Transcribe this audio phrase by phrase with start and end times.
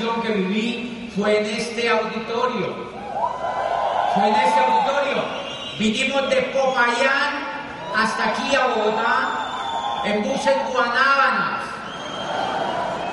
[0.00, 2.74] que viví fue en este auditorio.
[4.14, 5.22] Fue en este auditorio.
[5.78, 7.44] Vinimos de Popayán
[7.94, 9.28] hasta aquí a Bogotá
[10.04, 11.64] en buses guanábanas,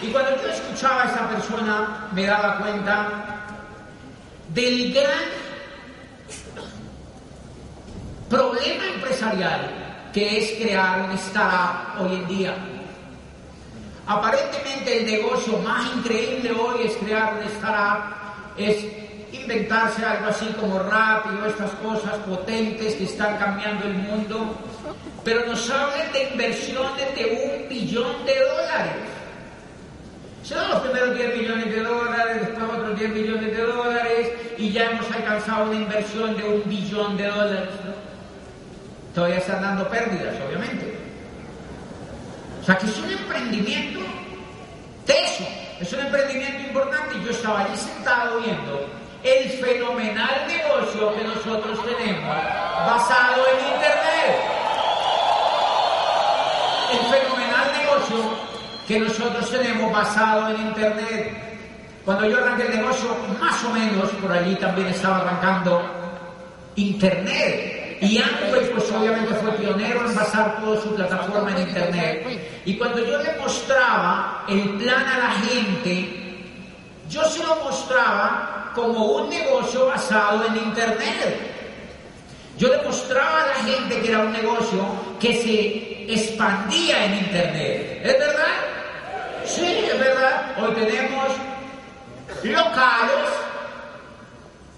[0.02, 3.08] Y cuando yo escuchaba a esa persona, me daba cuenta
[4.50, 5.48] del gran
[8.30, 12.77] problema empresarial que es crear un startup hoy en día.
[14.08, 18.16] Aparentemente el negocio más increíble hoy es crear un startup,
[18.58, 18.86] es
[19.34, 24.56] inventarse algo así como rápido, estas cosas potentes que están cambiando el mundo,
[25.26, 28.94] pero nos hablan de inversiones de un billón de dólares.
[30.42, 34.92] Son los primeros 10 millones de dólares, después otros 10 millones de dólares y ya
[34.92, 37.70] hemos alcanzado una inversión de un billón de dólares.
[39.14, 40.87] Todavía están dando pérdidas, obviamente.
[42.68, 44.02] O sea que es un emprendimiento
[45.06, 45.46] teso,
[45.80, 47.16] es un emprendimiento importante.
[47.24, 48.90] Yo estaba allí sentado viendo
[49.24, 54.36] el fenomenal negocio que nosotros tenemos basado en Internet.
[56.92, 58.18] El fenomenal negocio
[58.86, 62.02] que nosotros tenemos basado en Internet.
[62.04, 65.84] Cuando yo arranqué el negocio, más o menos por allí también estaba arrancando
[66.76, 67.77] Internet.
[68.00, 72.62] Y Amway, pues obviamente fue pionero en basar toda su plataforma en Internet.
[72.66, 76.44] Y cuando yo le mostraba el plan a la gente,
[77.10, 81.54] yo se lo mostraba como un negocio basado en Internet.
[82.58, 84.86] Yo le mostraba a la gente que era un negocio
[85.20, 88.02] que se expandía en Internet.
[88.04, 88.56] ¿Es verdad?
[89.46, 90.56] Sí, es verdad.
[90.60, 91.28] Hoy tenemos
[92.44, 93.30] locales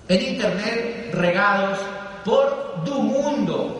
[0.08, 1.79] en Internet regados
[2.25, 3.80] por tu mundo.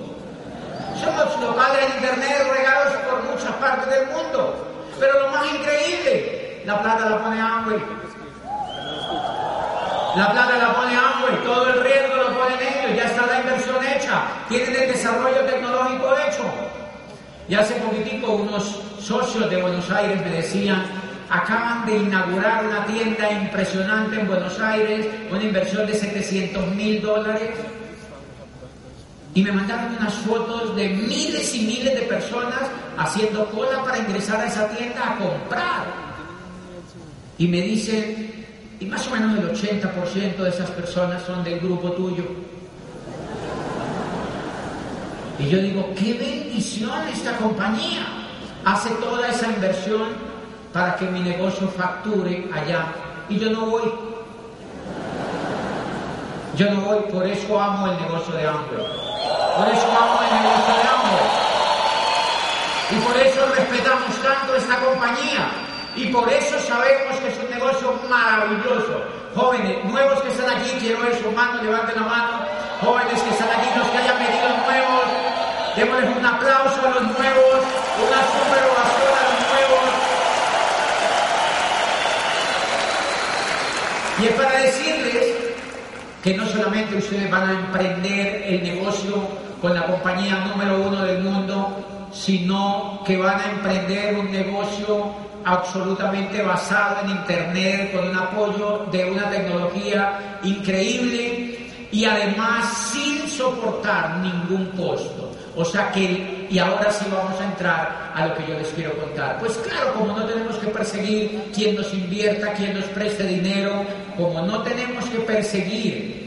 [1.00, 4.66] Somos locales en internet regados por muchas partes del mundo.
[5.00, 7.80] Pero lo más increíble, la plata la pone Amway.
[10.16, 13.78] La plata la pone Amway, todo el riesgo lo ponen ellos, ya está la inversión
[13.88, 16.44] hecha, tienen el desarrollo tecnológico hecho.
[17.48, 20.86] Y hace poquitico unos socios de Buenos Aires me decían,
[21.30, 27.52] acaban de inaugurar una tienda impresionante en Buenos Aires, una inversión de 700 mil dólares
[29.40, 32.60] y me mandaron unas fotos de miles y miles de personas
[32.98, 35.86] haciendo cola para ingresar a esa tienda a comprar.
[37.38, 38.46] Y me dicen,
[38.82, 42.26] y más o menos el 80% de esas personas son del grupo tuyo.
[45.40, 48.08] Y yo digo, qué bendición esta compañía.
[48.66, 50.10] Hace toda esa inversión
[50.74, 52.88] para que mi negocio facture allá.
[53.30, 53.90] Y yo no voy.
[56.58, 59.09] Yo no voy, por eso amo el negocio de Amway.
[59.60, 60.30] Por eso amo el
[60.88, 61.28] Amway.
[62.92, 65.52] Y por eso respetamos tanto esta compañía.
[65.98, 69.04] Y por eso sabemos que es un negocio maravilloso.
[69.36, 72.46] Jóvenes, nuevos que están aquí, quiero ver su mano, levanten la mano.
[72.80, 75.04] Jóvenes que están aquí, los que hayan venido nuevos,
[75.76, 77.60] démosles un aplauso a los nuevos,
[78.00, 79.92] una super ovación a los nuevos.
[84.22, 85.50] Y es para decirles
[86.24, 91.24] que no solamente ustedes van a emprender el negocio con la compañía número uno del
[91.24, 95.12] mundo, sino que van a emprender un negocio
[95.44, 101.58] absolutamente basado en Internet, con un apoyo de una tecnología increíble
[101.92, 105.32] y además sin soportar ningún costo.
[105.56, 108.94] O sea que, y ahora sí vamos a entrar a lo que yo les quiero
[108.94, 109.40] contar.
[109.40, 113.84] Pues claro, como no tenemos que perseguir quien nos invierta, quien nos preste dinero,
[114.16, 116.19] como no tenemos que perseguir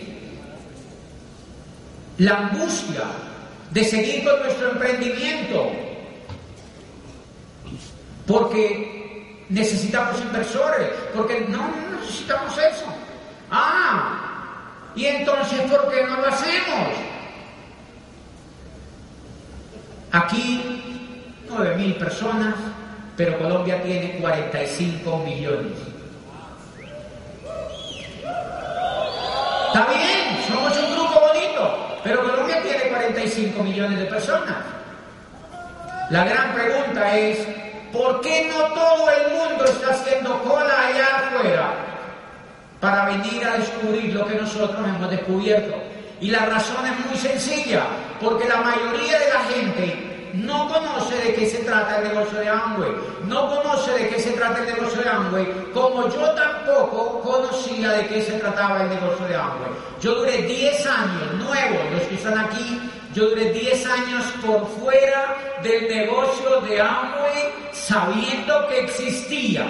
[2.19, 3.05] la angustia
[3.71, 5.71] de seguir con nuestro emprendimiento,
[8.27, 11.71] porque necesitamos inversores, porque no
[12.01, 12.87] necesitamos eso.
[13.51, 14.33] Ah,
[14.95, 16.89] y entonces, ¿por qué no lo hacemos?
[20.13, 20.83] Aquí,
[21.49, 22.55] 9 mil personas,
[23.17, 25.73] pero Colombia tiene 45 millones.
[29.69, 30.92] Está bien, somos un
[32.13, 34.55] pero Colombia tiene 45 millones de personas.
[36.11, 37.39] La gran pregunta es,
[37.91, 41.73] ¿por qué no todo el mundo está haciendo cola allá afuera
[42.81, 45.75] para venir a descubrir lo que nosotros hemos descubierto?
[46.21, 47.85] Y la razón es muy sencilla,
[48.21, 52.49] porque la mayoría de la gente no conoce de qué se trata el negocio de
[52.49, 52.93] Amway,
[53.27, 58.07] no conoce de qué se trata el negocio de Amway, como yo tampoco conocía de
[58.07, 59.71] qué se trataba el negocio de Amway.
[60.01, 62.81] Yo duré 10 años, nuevos, los que están aquí,
[63.15, 69.67] yo duré 10 años por fuera del negocio de Amway sabiendo que existía.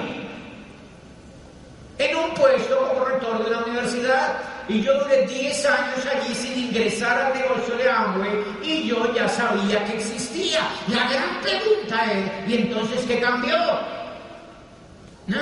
[1.99, 4.39] En un puesto como rector de la universidad,
[4.69, 9.29] y yo duré 10 años allí sin ingresar al negocio de Amway y yo ya
[9.29, 10.61] sabía que existía.
[10.89, 13.57] La gran pregunta es, ¿y entonces qué cambió?
[15.27, 15.39] No,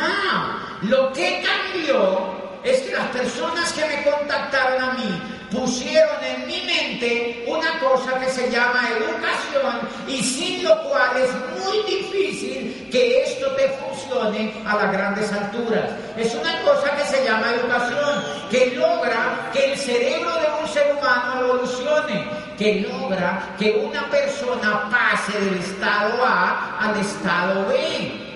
[0.82, 6.62] lo que cambió es que las personas que me contactaron a mí pusieron en mi
[6.62, 11.30] mente una cosa que se llama educación y sin lo cual es
[11.64, 15.90] muy difícil que esto te funcione a las grandes alturas.
[16.16, 20.96] Es una cosa que se llama educación, que logra que el cerebro de un ser
[20.96, 22.24] humano evolucione,
[22.56, 28.29] que logra que una persona pase del estado A al estado B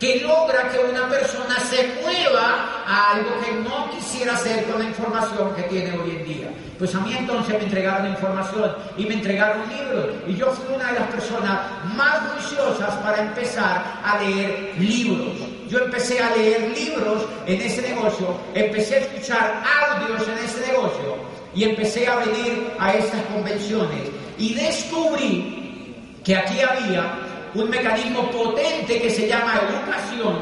[0.00, 4.88] que logra que una persona se mueva a algo que no quisiera hacer con la
[4.88, 6.50] información que tiene hoy en día.
[6.78, 10.90] Pues a mí entonces me entregaron información y me entregaron libros y yo fui una
[10.90, 11.60] de las personas
[11.94, 15.34] más juiciosas para empezar a leer libros.
[15.68, 21.16] Yo empecé a leer libros en ese negocio, empecé a escuchar audios en ese negocio
[21.54, 24.08] y empecé a venir a estas convenciones
[24.38, 25.94] y descubrí
[26.24, 30.38] que aquí había un mecanismo potente que se llama educación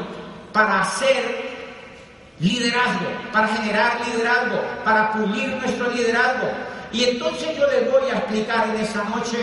[0.51, 1.49] para hacer
[2.39, 6.47] liderazgo, para generar liderazgo, para pulir nuestro liderazgo.
[6.91, 9.37] Y entonces yo les voy a explicar en esa noche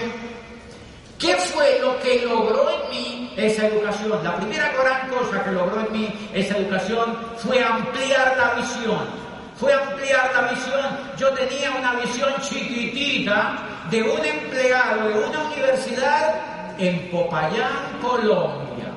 [1.18, 4.22] qué fue lo que logró en mí esa educación.
[4.24, 9.26] La primera gran cosa que logró en mí esa educación fue ampliar la visión.
[9.56, 10.84] Fue ampliar la visión.
[11.16, 13.58] Yo tenía una visión chiquitita
[13.90, 18.92] de un empleado de una universidad en Popayán, Colombia.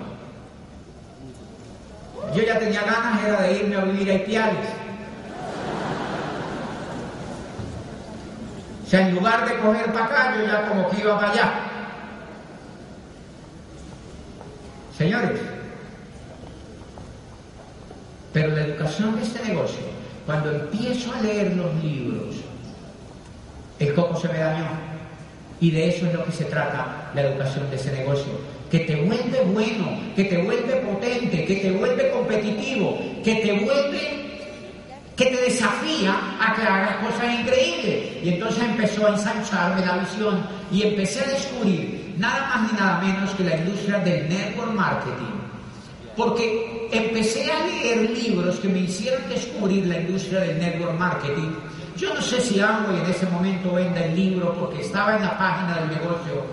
[2.35, 4.69] Yo ya tenía ganas era de irme a vivir a Ipiales.
[8.85, 11.53] O sea, en lugar de coger para acá, yo ya como que iba para allá.
[14.97, 15.39] Señores,
[18.33, 19.79] pero la educación de este negocio,
[20.25, 22.35] cuando empiezo a leer los libros,
[23.79, 24.67] el coco se me dañó.
[25.61, 28.33] Y de eso es lo que se trata la educación de ese negocio.
[28.69, 34.29] Que te vuelve bueno, que te vuelve potente, que te vuelve competitivo, que te vuelve,
[35.15, 38.23] que te desafía a que hagas cosas increíbles.
[38.23, 43.01] Y entonces empezó a ensancharme la visión y empecé a descubrir nada más ni nada
[43.01, 45.39] menos que la industria del network marketing.
[46.15, 51.53] Porque empecé a leer libros que me hicieron descubrir la industria del network marketing
[51.99, 55.37] yo no sé si Amway en ese momento venda el libro porque estaba en la
[55.37, 56.45] página del negocio,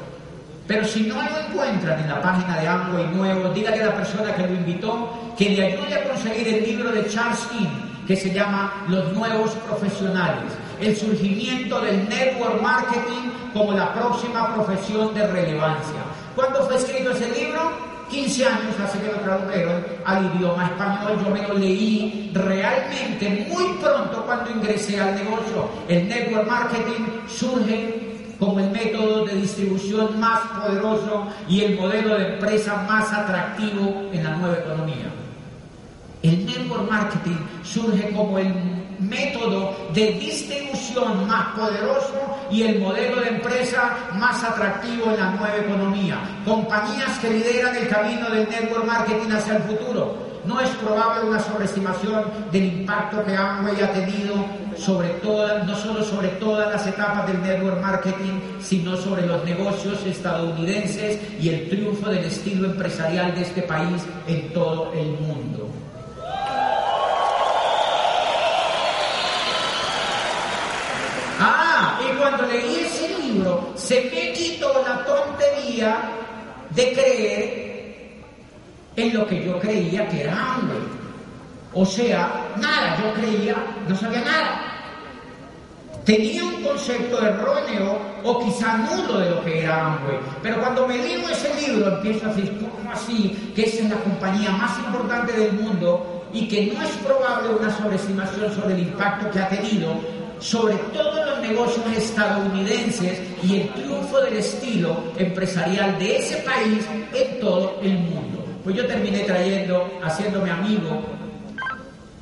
[0.66, 4.34] pero si no lo encuentran en la página de Amway nuevo, dígale a la persona
[4.34, 7.68] que lo invitó que le ayude a conseguir el libro de Charles King
[8.06, 15.12] que se llama Los Nuevos Profesionales, el surgimiento del network marketing como la próxima profesión
[15.12, 16.00] de relevancia.
[16.34, 17.86] ¿Cuándo fue escrito ese libro?
[18.10, 23.64] 15 años hace que lo tradujeron al idioma español, yo me lo leí realmente muy
[23.82, 25.68] pronto cuando ingresé al negocio.
[25.88, 28.05] El network marketing surge
[28.38, 34.24] como el método de distribución más poderoso y el modelo de empresa más atractivo en
[34.24, 35.10] la nueva economía.
[36.22, 38.52] El network marketing surge como el
[38.98, 42.14] método de distribución más poderoso
[42.50, 46.18] y el modelo de empresa más atractivo en la nueva economía.
[46.44, 50.25] Compañías que lideran el camino del network marketing hacia el futuro.
[50.46, 54.34] No es probable una sobreestimación del impacto que Amway ha tenido
[54.76, 60.04] sobre todas, no solo sobre todas las etapas del network marketing, sino sobre los negocios
[60.06, 65.68] estadounidenses y el triunfo del estilo empresarial de este país en todo el mundo.
[71.38, 76.10] Ah, y cuando leí ese libro, se me quitó la tontería
[76.70, 77.65] de creer
[78.96, 80.78] en lo que yo creía que era Amway.
[81.74, 83.54] O sea, nada, yo creía,
[83.86, 84.62] no sabía nada.
[86.04, 90.18] Tenía un concepto erróneo o quizá nulo de lo que era Amway.
[90.42, 93.52] Pero cuando me digo ese libro, empiezo a decir, ¿cómo así?
[93.54, 97.76] Que esa es la compañía más importante del mundo y que no es probable una
[97.76, 99.94] sobreestimación sobre el impacto que ha tenido
[100.38, 107.40] sobre todos los negocios estadounidenses y el triunfo del estilo empresarial de ese país en
[107.40, 108.45] todo el mundo.
[108.66, 111.00] Pues yo terminé trayendo, haciéndome amigo,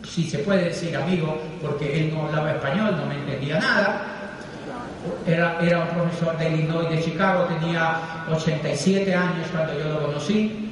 [0.07, 4.03] si se puede decir amigo, porque él no hablaba español, no me entendía nada.
[5.27, 10.71] Era, era un profesor de Illinois, de Chicago, tenía 87 años cuando yo lo conocí.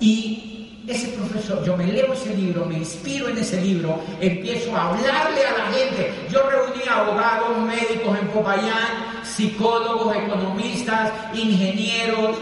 [0.00, 4.88] Y ese profesor, yo me leo ese libro, me inspiro en ese libro, empiezo a
[4.88, 6.12] hablarle a la gente.
[6.28, 12.36] Yo reuní abogados, médicos en Popayán, psicólogos, economistas, ingenieros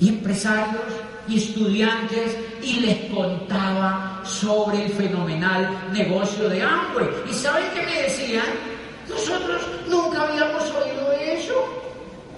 [0.00, 0.82] y empresarios
[1.28, 7.08] y estudiantes y les contaba sobre el fenomenal negocio de Amway.
[7.28, 8.44] ¿Y saben qué me decían?
[9.08, 11.54] Nosotros nunca habíamos oído eso.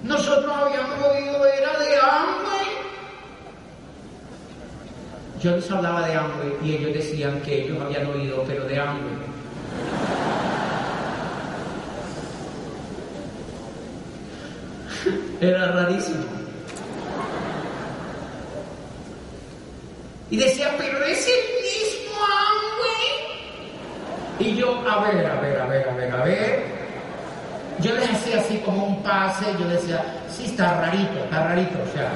[0.03, 2.67] Nosotros habíamos oído era de Amway.
[5.41, 9.29] Yo les hablaba de Amway y ellos decían que ellos habían oído, pero de Amway.
[15.41, 16.39] Era rarísimo.
[20.31, 21.33] Y decía, pero es el
[21.63, 23.29] mismo Amway.
[24.39, 26.79] Y yo, a ver, a ver, a ver, a ver, a ver.
[27.79, 31.93] Yo les hacía así como un pase, yo decía, sí, está rarito, está rarito, o
[31.93, 32.11] sea.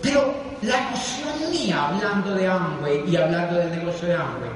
[0.00, 4.50] Pero la noción mía, hablando de Amway y hablando del negocio de Amway,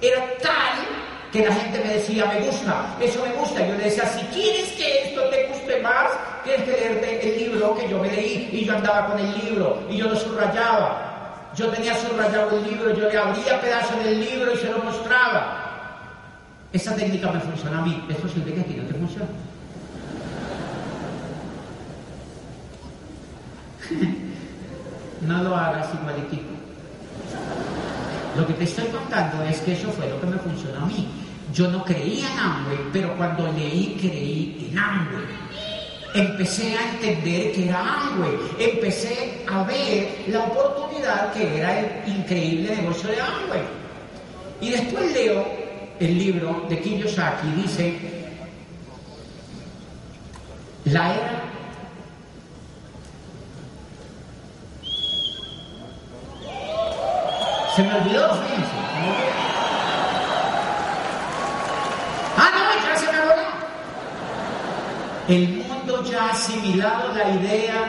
[0.00, 3.66] era tal que la gente me decía, me gusta, eso me gusta.
[3.66, 6.10] Yo le decía, si quieres que esto te guste más,
[6.44, 8.48] tienes que leerte el libro que yo me leí.
[8.52, 11.50] Y yo andaba con el libro y yo lo subrayaba.
[11.54, 15.64] Yo tenía subrayado el libro, yo le abría pedazos del libro y se lo mostraba.
[16.72, 18.04] Esa técnica me funciona a mí.
[18.08, 19.28] Es posible que a ti no te funcione.
[25.22, 26.57] no lo hagas igualitito.
[28.38, 31.08] Lo que te estoy contando es que eso fue lo que me funcionó a mí.
[31.52, 35.24] Yo no creía en Amway, pero cuando leí, creí en Amway.
[36.14, 38.38] Empecé a entender que era Amway.
[38.60, 43.62] Empecé a ver la oportunidad que era el increíble negocio de Amway.
[44.60, 45.44] Y después leo
[45.98, 47.98] el libro de Kiyosaki, dice,
[50.84, 51.47] la era
[57.78, 58.72] Se me olvidó, fíjense.
[62.36, 63.36] Ah, no, ya se me olvidó.
[65.28, 67.88] El mundo ya ha asimilado la idea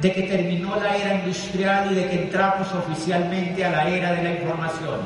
[0.00, 4.22] de que terminó la era industrial y de que entramos oficialmente a la era de
[4.22, 5.00] la información.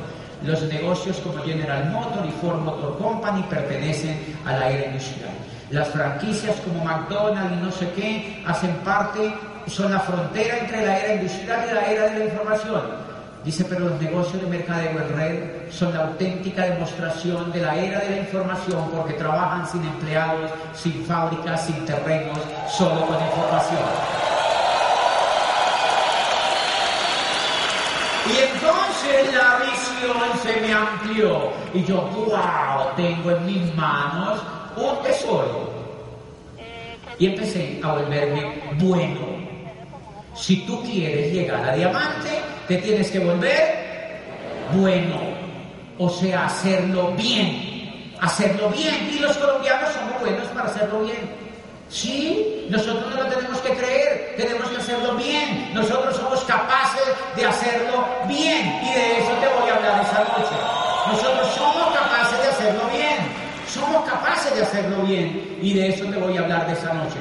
[0.45, 5.33] Los negocios como General Motors y Ford Motor Company pertenecen a la era industrial.
[5.71, 9.35] Las franquicias como McDonald's y no sé qué hacen parte,
[9.67, 13.10] son la frontera entre la era industrial y la era de la información.
[13.44, 18.00] Dice, pero los negocios de mercadeo en red son la auténtica demostración de la era
[18.00, 23.80] de la información porque trabajan sin empleados, sin fábricas, sin terrenos, solo con información.
[28.26, 34.38] Y entonces la visión se me amplió y yo, wow, tengo en mis manos
[34.76, 35.70] un tesoro.
[37.18, 39.39] Y empecé a volverme bueno.
[40.35, 43.81] Si tú quieres llegar a diamante, te tienes que volver
[44.73, 45.17] bueno,
[45.99, 49.11] o sea, hacerlo bien, hacerlo bien.
[49.13, 51.41] Y los colombianos somos buenos para hacerlo bien.
[51.89, 55.71] Sí, nosotros no lo tenemos que creer, tenemos que hacerlo bien.
[55.75, 57.03] Nosotros somos capaces
[57.35, 60.55] de hacerlo bien y de eso te voy a hablar esa noche.
[61.09, 63.17] Nosotros somos capaces de hacerlo bien,
[63.67, 67.19] somos capaces de hacerlo bien y de eso te voy a hablar de esa noche.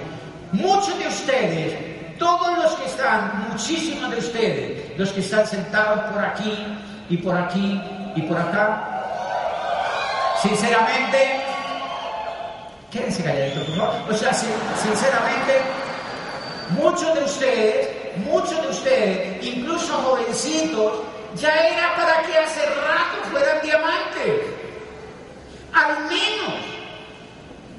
[0.51, 1.88] Muchos de ustedes
[2.19, 6.53] todos los que están, muchísimos de ustedes, los que están sentados por aquí
[7.09, 7.81] y por aquí
[8.15, 8.99] y por acá,
[10.41, 11.41] sinceramente,
[12.91, 13.95] quédense calladitos, por favor.
[14.09, 15.61] O sea, sinceramente,
[16.69, 20.93] muchos de ustedes, muchos de ustedes, incluso jovencitos,
[21.35, 24.41] ya era para que hace rato fueran diamantes.
[25.73, 26.65] Al menos,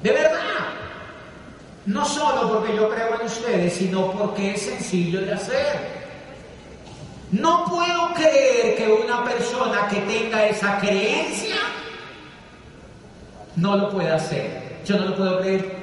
[0.02, 0.39] de verdad.
[1.90, 6.00] No solo porque yo creo en ustedes, sino porque es sencillo de hacer.
[7.32, 11.56] No puedo creer que una persona que tenga esa creencia
[13.56, 14.78] no lo pueda hacer.
[14.86, 15.80] Yo no lo puedo creer.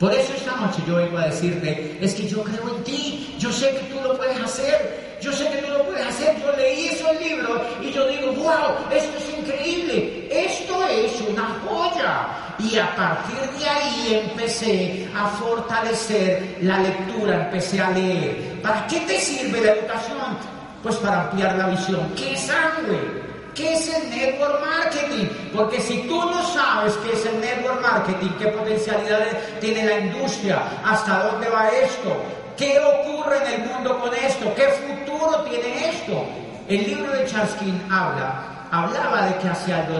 [0.00, 3.52] Por eso esta noche yo vengo a decirte, es que yo creo en ti, yo
[3.52, 6.88] sé que tú lo puedes hacer, yo sé que tú lo puedes hacer, yo leí
[6.88, 12.43] esos libros y yo digo, wow, esto es increíble, esto es una joya.
[12.64, 18.58] Y a partir de ahí empecé a fortalecer la lectura, empecé a leer.
[18.62, 20.38] ¿Para qué te sirve la educación?
[20.82, 22.10] Pues para ampliar la visión.
[22.16, 23.22] ¿Qué es sangre?
[23.54, 25.26] ¿Qué es el network marketing?
[25.54, 30.62] Porque si tú no sabes qué es el network marketing, qué potencialidades tiene la industria,
[30.84, 32.16] hasta dónde va esto,
[32.56, 36.24] qué ocurre en el mundo con esto, qué futuro tiene esto.
[36.66, 39.92] El libro de Charskin habla, hablaba de que hacia el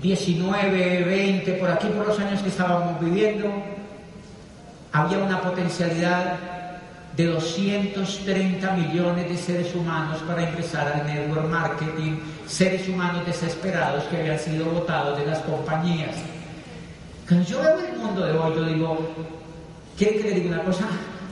[0.00, 3.50] 2019, 20, por aquí por los años que estábamos viviendo,
[4.92, 6.38] había una potencialidad
[7.16, 14.18] de 230 millones de seres humanos para ingresar al network marketing, seres humanos desesperados que
[14.18, 16.14] habían sido votados de las compañías.
[17.26, 18.98] Cuando yo veo el mundo de hoy, yo digo,
[19.98, 20.86] ¿quiere que le diga una cosa?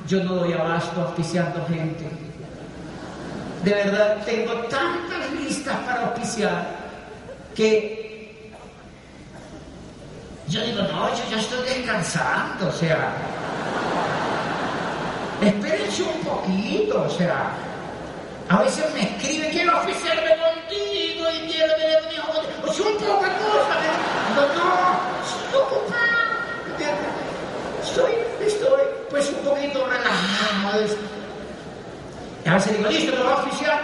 [0.09, 2.05] Yo no doy abasto auspiciando gente.
[3.65, 6.67] De verdad, tengo tantas listas para auspiciar
[7.55, 8.06] que
[10.49, 13.13] yo digo, no, yo ya estoy descansando, o sea,
[15.41, 17.51] Espérense un poquito, o sea,
[18.49, 22.67] a veces me escribe, quiero oficiarme contigo y quiero tener un hijo contigo.
[22.67, 23.77] O sea, un poco cosa,
[24.35, 24.81] no, no,
[25.21, 26.17] estoy ocupado.
[27.83, 28.13] Estoy,
[28.47, 30.87] estoy, pues un poquito relajado.
[32.45, 33.81] Y a veces digo, listo, te voy a oficiar.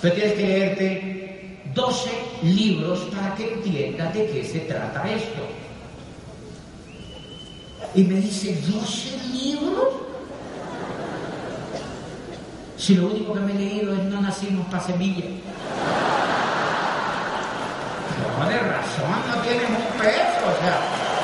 [0.00, 1.21] Pero tienes que leerte
[1.74, 2.10] 12
[2.42, 5.42] libros para que entiendas de qué se trata esto.
[7.94, 9.88] Y me dice, ¿12 libros?
[12.76, 15.24] Si lo único que me he leído es No nacimos para semilla.
[18.38, 20.80] No, de razón, no tienes un peso, o sea,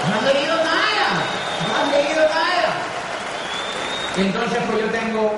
[0.09, 1.09] no has leído nada,
[1.67, 2.71] no has leído nada.
[4.17, 5.33] entonces pues yo tengo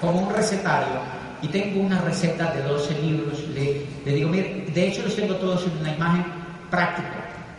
[0.00, 3.44] como un recetario y tengo una receta de 12 libros.
[3.54, 6.24] Le, digo, mire, de hecho los tengo todos en una imagen
[6.70, 7.08] práctica.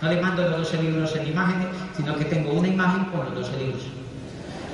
[0.02, 3.36] No le mando los 12 libros en imágenes, sino que tengo una imagen con los
[3.36, 3.84] 12 libros.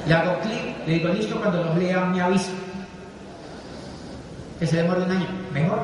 [0.08, 2.52] Le hago clic, le digo listo, cuando los lea me avisa.
[4.60, 5.80] Que se demore un año, mejor.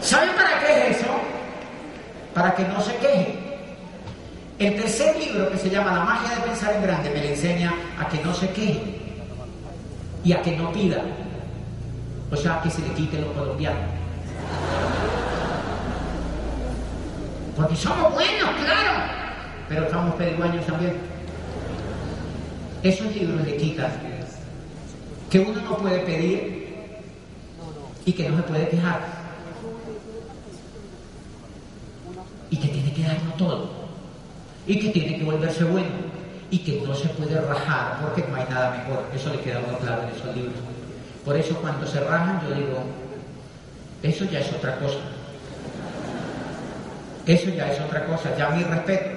[0.00, 1.10] ¿Saben para qué es eso?
[2.32, 3.38] Para que no se queje.
[4.58, 7.74] El tercer libro, que se llama La magia de pensar en grande, me le enseña
[8.00, 8.95] a que no se queje
[10.26, 11.02] y a que no pida.
[12.32, 13.78] O sea, que se le quite lo colombiano.
[17.56, 19.12] Porque somos buenos, claro,
[19.68, 20.96] pero somos pedigüeños también.
[22.82, 23.92] Esos libros le quitan
[25.30, 26.74] que uno no puede pedir
[28.04, 29.00] y que no se puede quejar.
[32.50, 33.70] Y que tiene que darlo todo.
[34.66, 36.05] Y que tiene que volverse bueno.
[36.50, 39.04] Y que no se puede rajar porque no hay nada mejor.
[39.14, 40.54] Eso le queda muy claro en esos libros.
[41.24, 42.84] Por eso cuando se rajan yo digo,
[44.02, 44.98] eso ya es otra cosa.
[47.26, 49.10] Eso ya es otra cosa, ya mi respeto.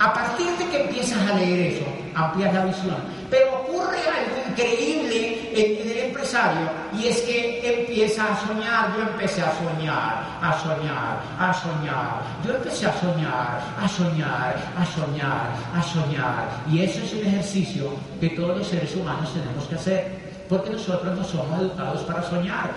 [0.00, 2.96] A partir de que empiezas a leer eso, amplias la visión.
[3.30, 8.94] Pero ocurre algo increíble en el empresario y es que empieza a soñar.
[8.96, 12.22] Yo empecé a soñar, a soñar, a soñar.
[12.44, 16.48] Yo empecé a soñar, a soñar, a soñar, a soñar.
[16.70, 17.90] Y eso es un ejercicio
[18.20, 20.28] que todos los seres humanos tenemos que hacer.
[20.48, 22.70] Porque nosotros no somos educados para soñar.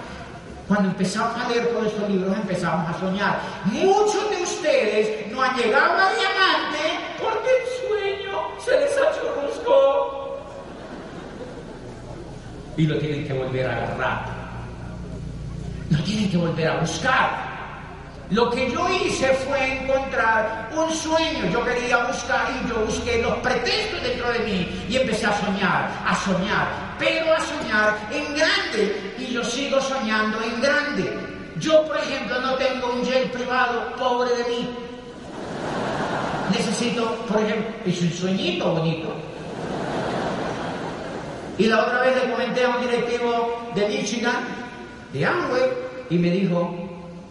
[0.67, 3.39] Cuando empezamos a leer todos estos libros empezamos a soñar.
[3.65, 6.40] Muchos de ustedes no han llegado a diamante
[12.77, 14.25] Y lo tienen que volver a agarrar.
[15.89, 17.51] Lo tienen que volver a buscar.
[18.31, 21.51] Lo que yo hice fue encontrar un sueño.
[21.51, 25.91] Yo quería buscar y yo busqué los pretextos dentro de mí y empecé a soñar,
[26.05, 29.15] a soñar, pero a soñar en grande.
[29.19, 31.19] Y yo sigo soñando en grande.
[31.59, 34.69] Yo, por ejemplo, no tengo un jet privado, pobre de mí.
[36.51, 39.13] Necesito, por ejemplo, es un sueñito bonito.
[41.57, 44.43] Y la otra vez le comenté a un directivo de Michigan,
[45.13, 45.63] de Amway,
[46.09, 46.81] y me dijo,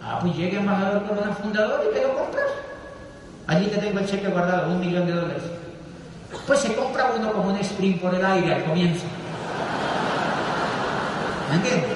[0.02, 2.50] Ah, pues llega embajador Corona Fundador y te lo compras.
[3.46, 5.42] Allí te tengo el cheque guardado, un millón de dólares.
[6.46, 9.04] Pues se compra uno como un sprint por el aire al comienzo.
[11.50, 11.90] ¿Me entiendes?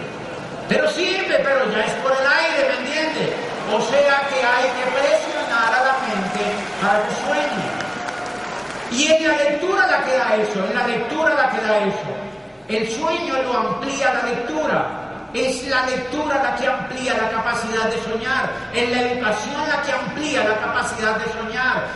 [0.69, 3.31] Pero sirve, pero ya es por el aire, ¿me entiendes?
[3.73, 6.45] O sea que hay que presionar a la mente
[6.81, 7.64] para que sueñe.
[8.95, 12.15] Y en la lectura la queda eso, en la lectura la queda eso.
[12.69, 15.01] El sueño lo amplía la lectura.
[15.35, 19.91] Es la lectura la que amplía la capacidad de soñar, es la educación la que
[19.91, 21.89] amplía la capacidad de soñar.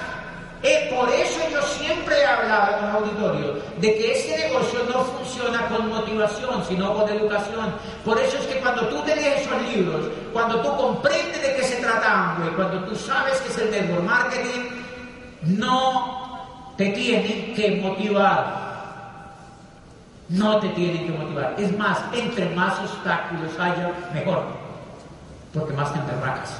[0.60, 5.04] Es por eso yo siempre he hablado en los auditorios de que ese negocio no
[5.04, 7.72] funciona con motivación, sino con educación.
[8.04, 11.62] Por eso es que cuando tú te lees esos libros, cuando tú comprendes de qué
[11.62, 14.68] se trata cuando tú sabes que es el network marketing,
[15.42, 16.27] no
[16.78, 18.68] te tienen que motivar.
[20.28, 21.54] No te tienen que motivar.
[21.58, 24.44] Es más, entre más obstáculos haya, mejor.
[25.52, 26.56] Porque más te emberracas.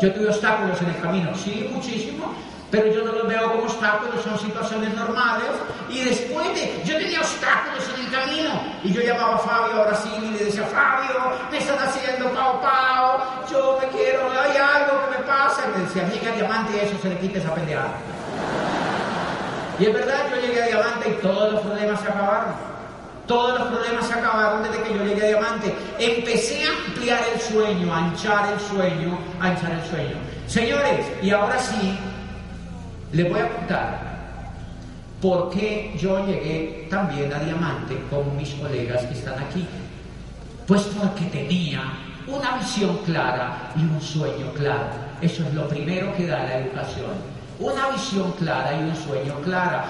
[0.00, 2.32] Yo tuve obstáculos en el camino, sí, muchísimo,
[2.70, 5.50] pero yo no los veo como obstáculos, son situaciones normales.
[5.88, 8.50] Y después de, yo tenía obstáculos en el camino,
[8.84, 12.60] y yo llamaba a Fabio a Brasil y le decía, Fabio, me están haciendo pao
[12.60, 15.62] pao, yo me quiero, hay algo que me pasa.
[15.66, 18.11] Y me decía, llega diamante eso se le quita esa pendejada.
[19.82, 22.54] Y es verdad, yo llegué a diamante y todos los problemas se acabaron.
[23.26, 25.74] Todos los problemas se acabaron desde que yo llegué a diamante.
[25.98, 30.16] Empecé a ampliar el sueño, a anchar el sueño, a anchar el sueño.
[30.46, 31.98] Señores, y ahora sí,
[33.12, 34.12] les voy a contar
[35.20, 39.66] por qué yo llegué también a diamante con mis colegas que están aquí.
[40.66, 41.82] Pues porque tenía
[42.26, 44.86] una visión clara y un sueño claro.
[45.20, 47.31] Eso es lo primero que da la educación
[47.62, 49.84] una visión clara y un sueño clara.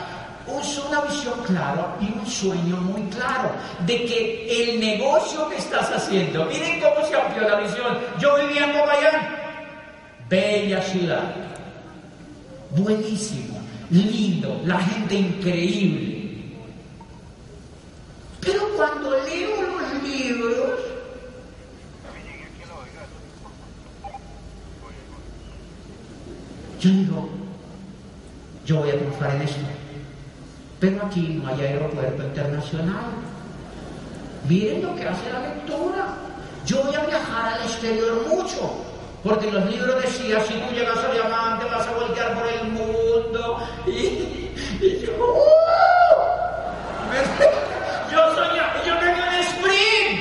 [0.46, 3.52] Una visión clara y un sueño muy claro
[3.86, 7.98] de que el negocio que estás haciendo, miren cómo se amplió la visión.
[8.18, 9.36] Yo vivía en Popayán,
[10.28, 11.34] bella ciudad,
[12.70, 13.58] buenísimo,
[13.90, 16.22] lindo, la gente increíble.
[18.40, 20.80] Pero cuando leo los libros,
[26.80, 27.41] yo digo,
[28.64, 29.60] yo voy a triunfar en esto.
[30.80, 33.04] Pero aquí no hay aeropuerto internacional.
[34.48, 36.16] Miren lo que hace la lectura.
[36.66, 38.72] Yo voy a viajar al exterior mucho,
[39.24, 43.58] porque los libros decían, si tú llegas a diamante vas a voltear por el mundo.
[44.80, 45.52] Y, yo, ¡uh!
[48.10, 50.20] yo soñaba, yo tenía un sprint.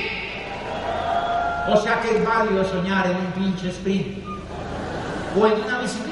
[1.68, 4.18] O sea que es válido soñar en un pinche sprint.
[5.36, 6.11] O en una bicicleta.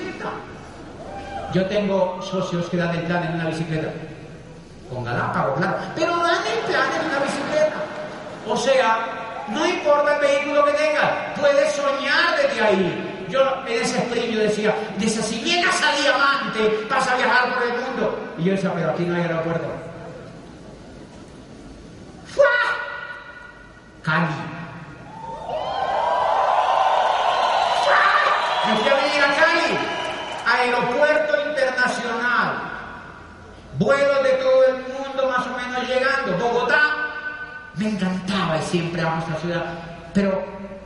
[1.53, 3.89] Yo tengo socios que dan el plan en una bicicleta.
[4.89, 5.77] Con Galápagos, claro.
[5.97, 7.77] Pero dan el plan en una bicicleta.
[8.47, 13.27] O sea, no importa el vehículo que tengas, puedes soñar desde ahí.
[13.29, 17.63] Yo en ese sprint yo decía, dice, si llegas a Diamante, vas a viajar por
[17.63, 18.19] el mundo.
[18.39, 19.69] Y yo decía, pero aquí no hay aeropuerto.
[22.27, 22.45] ¡Fua!
[24.03, 24.27] Cali.
[27.85, 28.01] ¡Fua!
[28.67, 29.79] Me fui a venir a Cali,
[30.47, 31.30] aeropuerto.
[33.81, 36.37] Vuelos de todo el mundo más o menos llegando.
[36.37, 36.83] Bogotá,
[37.77, 39.65] me encantaba y siempre amo esta ciudad,
[40.13, 40.45] pero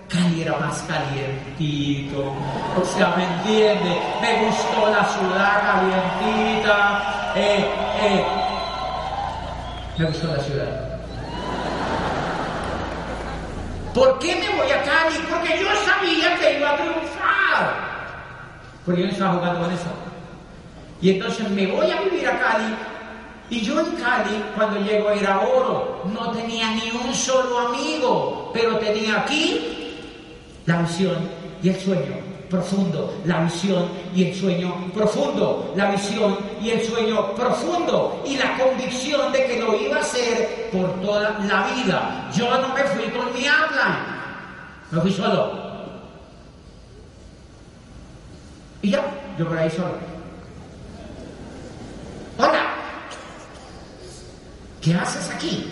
[0.08, 2.32] Cali era más calientito.
[2.80, 4.00] O sea, ¿me entiende?
[4.20, 7.32] Me gustó la ciudad calientita.
[7.34, 7.68] Eh,
[8.00, 8.26] eh.
[9.98, 10.98] Me gustó la ciudad.
[13.92, 15.16] ¿Por qué me voy a Cali?
[15.28, 17.74] Porque yo sabía que iba a triunfar.
[18.86, 20.13] Porque yo no estaba jugando con eso.
[21.00, 22.74] Y entonces me voy a vivir a Cali.
[23.50, 26.02] Y yo en Cali, cuando llego era oro.
[26.12, 29.94] No tenía ni un solo amigo, pero tenía aquí
[30.66, 31.16] la visión
[31.62, 37.34] y el sueño profundo, la visión y el sueño profundo, la visión y el sueño
[37.34, 42.30] profundo y la convicción de que lo iba a hacer por toda la vida.
[42.34, 43.98] Yo no me fui con mi habla,
[44.90, 45.64] me fui solo.
[48.82, 49.02] Y ya,
[49.38, 50.13] yo por ahí solo.
[54.84, 55.66] ¿Qué haces aquí?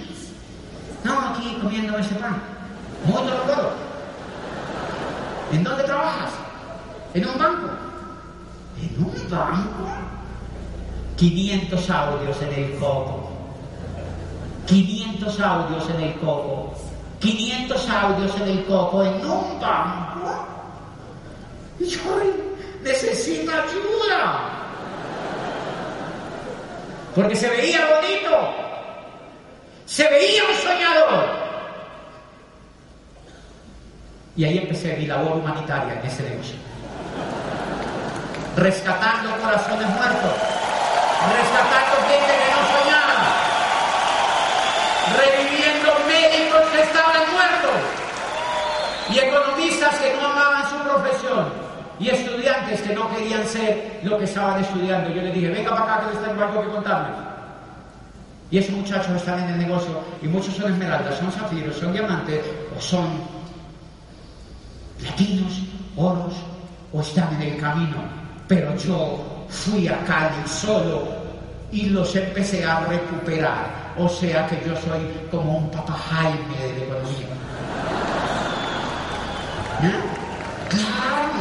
[1.05, 2.43] No, aquí comiendo ese pan.
[3.05, 3.73] Muy todo.
[5.53, 6.33] ¿En dónde trabajas?
[7.13, 7.69] ¿En un banco?
[8.81, 9.89] ¿En un banco?
[11.17, 13.31] 500 audios en el coco.
[14.67, 16.75] 500 audios en el coco.
[17.21, 20.47] 500 audios en el coco en un banco.
[21.79, 22.01] Y yo
[22.83, 24.53] necesito ayuda
[27.15, 28.72] porque se veía bonito,
[29.87, 31.25] se veía un soñador.
[34.37, 36.57] Y ahí empecé mi labor humanitaria en ese negocio.
[38.57, 40.35] rescatando corazones muertos,
[41.33, 43.21] rescatando gente que no soñaba,
[45.17, 47.79] reviviendo médicos que estaban muertos
[49.11, 51.53] y economistas que no amaban su profesión
[51.99, 55.11] y estudiantes que no querían ser lo que estaban estudiando.
[55.11, 57.32] Yo les dije, venga para acá que les tengo algo que contarles.
[58.53, 62.45] Y esos muchachos están en el negocio y muchos son esmeraldas, son zafiros, son diamantes
[62.77, 63.09] o son
[65.01, 65.63] latinos,
[65.97, 66.35] oros
[66.93, 67.97] o están en el camino.
[68.47, 71.09] Pero yo fui a Cali solo
[71.73, 73.95] y los empecé a recuperar.
[73.97, 77.29] O sea que yo soy como un papá Jaime de la economía.
[80.69, 81.33] Claro,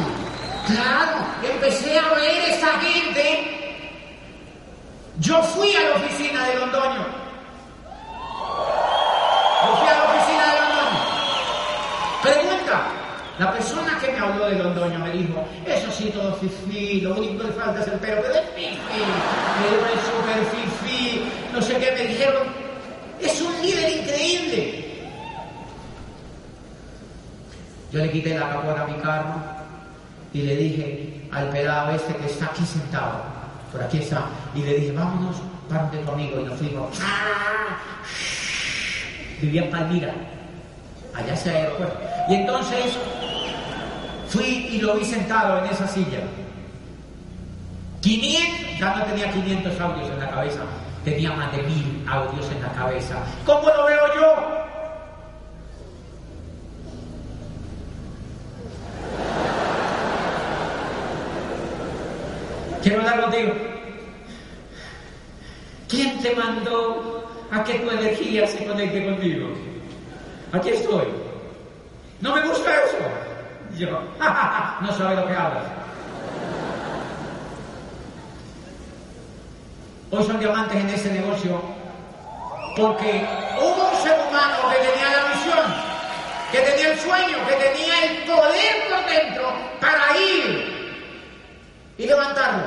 [0.66, 3.62] claro, empecé a ver esa gente.
[5.22, 7.06] Yo fui a la oficina de Londoño.
[9.64, 11.00] Yo fui a la oficina de Londoño.
[12.24, 12.76] Pregunta,
[13.38, 17.46] la persona que me habló de Londoño me dijo, eso sí, todo fifí, lo único
[17.46, 19.04] que falta es el pelo, pero es fifí,
[21.20, 22.48] es no sé qué, me dijeron,
[23.20, 24.86] es un líder increíble.
[27.92, 29.36] Yo le quité la capota a mi carro
[30.34, 33.31] y le dije al pelado este que está aquí sentado,
[33.72, 35.38] por aquí está, y le dije, vámonos,
[35.70, 36.90] parte conmigo, y nos fuimos.
[39.42, 40.14] Vivía en Palmira,
[41.16, 42.00] allá se aeropuerto.
[42.30, 42.98] Y entonces
[44.28, 46.20] fui y lo vi sentado en esa silla.
[48.02, 50.60] 500, ya no tenía 500 audios en la cabeza,
[51.04, 53.16] tenía más de mil audios en la cabeza.
[53.46, 54.61] ¿Cómo lo veo yo?
[62.82, 63.54] Quiero hablar contigo.
[65.88, 69.50] ¿Quién te mandó a que tu energía se conecte contigo?
[70.52, 71.06] Aquí estoy.
[72.22, 72.98] ¿No me gusta eso?
[73.78, 75.64] Yo, no sabe lo que hablas.
[80.12, 81.62] Hoy son diamantes en ese negocio
[82.76, 83.26] porque
[83.60, 85.74] hubo un ser humano que tenía la visión,
[86.52, 90.71] que tenía el sueño, que tenía el poder por dentro para ir
[92.02, 92.64] y levantarlo.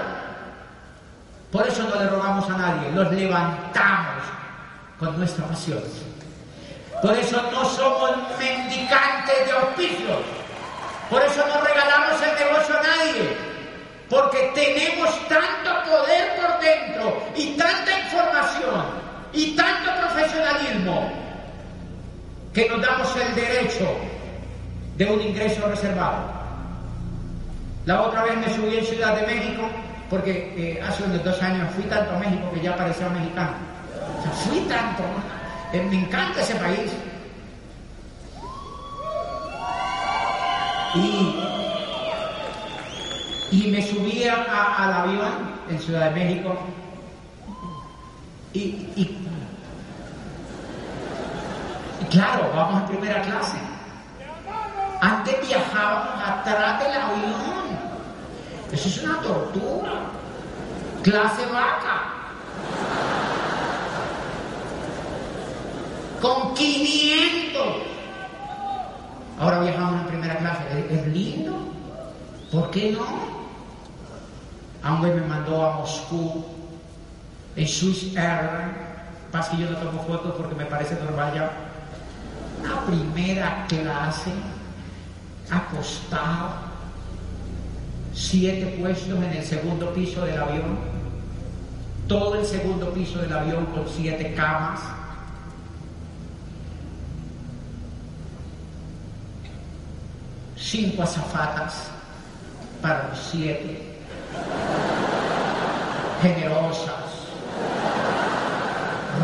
[1.50, 4.22] Por eso no le rogamos a nadie, los levantamos
[4.98, 5.82] con nuestra pasión.
[7.02, 10.20] Por eso no somos mendicantes de auspicios.
[11.10, 13.36] Por eso no regalamos el negocio a nadie.
[14.08, 18.84] Porque tenemos tanto poder por dentro y tanta información
[19.32, 21.12] y tanto profesionalismo
[22.52, 23.96] que nos damos el derecho
[24.96, 26.33] de un ingreso reservado.
[27.86, 29.62] La otra vez me subí en Ciudad de México
[30.08, 33.52] porque eh, hace unos dos años fui tanto a México que ya parecía mexicano.
[34.18, 35.02] O sea, fui tanto.
[35.72, 36.92] Eh, me encanta ese país.
[40.94, 41.34] Y,
[43.50, 45.32] y me subí al avión
[45.68, 46.56] en Ciudad de México
[48.52, 48.60] y,
[48.94, 49.18] y,
[52.00, 53.56] y claro, vamos en primera clase.
[55.00, 57.63] Antes viajábamos atrás del avión.
[58.74, 59.92] Eso es una tortura.
[61.04, 62.10] Clase vaca.
[66.20, 67.62] Con 500.
[69.38, 70.86] Ahora viajamos en primera clase.
[70.90, 71.56] ¿Es, lindo?
[72.50, 73.06] ¿Por qué no?
[74.82, 76.44] Aunque me mandó a Moscú
[77.54, 78.74] en Swiss Airlines.
[79.30, 81.52] Pasa que yo no tomo fotos porque me parece normal ya.
[82.60, 84.32] Una primera clase
[85.48, 86.73] acostado,
[88.14, 90.78] siete puestos en el segundo piso del avión,
[92.06, 94.80] todo el segundo piso del avión con siete camas.
[100.56, 101.88] Cinco azafatas
[102.80, 103.96] para los siete,
[106.22, 107.04] generosas,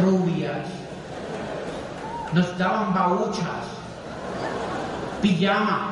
[0.03, 0.67] rubias,
[2.33, 3.67] nos daban bauchas,
[5.21, 5.90] pijama,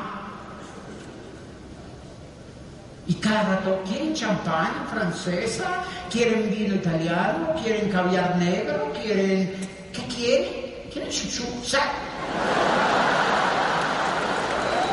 [3.09, 5.83] y cada rato, ¿quieren champán francesa?
[6.11, 7.55] ¿Quieren vino italiano?
[7.59, 8.93] ¿Quieren caviar negro?
[8.93, 9.51] ¿Quieren...
[9.91, 10.49] ¿Qué quieren?
[10.93, 11.43] ¿Quieren chuchu?
[11.63, 11.87] ¿Sabes?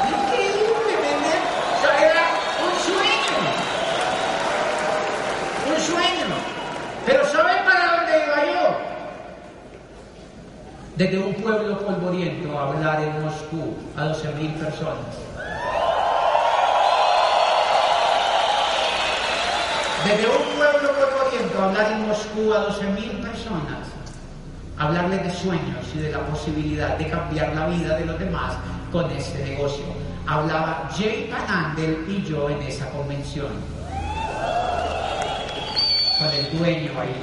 [0.08, 1.42] Increíble, ¿verdad?
[1.76, 2.24] O sea, era
[2.64, 3.36] un sueño.
[5.68, 6.28] Un sueño.
[7.04, 8.64] Pero ¿saben para dónde iba yo?
[10.96, 15.35] Desde un pueblo polvoriento a hablar en Moscú a 12.000 personas.
[20.06, 23.88] Desde un pueblo polvoriento hablar en Moscú a 12.000 personas,
[24.78, 28.54] hablarles de sueños y de la posibilidad de cambiar la vida de los demás
[28.92, 29.84] con este negocio.
[30.28, 33.48] Hablaba Jay Panandel y yo en esa convención.
[36.18, 37.14] con el dueño ahí.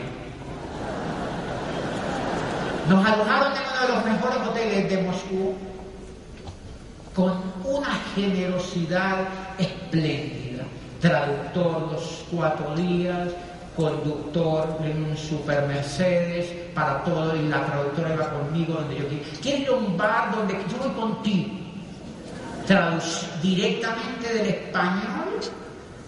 [2.90, 5.56] Nos alojaron en uno de los mejores hoteles de Moscú
[7.16, 10.43] con una generosidad espléndida.
[11.04, 13.28] Traductor los cuatro días,
[13.76, 19.24] conductor en un super Mercedes para todo y la traductora iba conmigo donde yo quiero.
[19.42, 21.50] Quiero ir a un bar donde yo voy contigo.
[22.66, 23.04] Traduc
[23.42, 25.42] directamente del español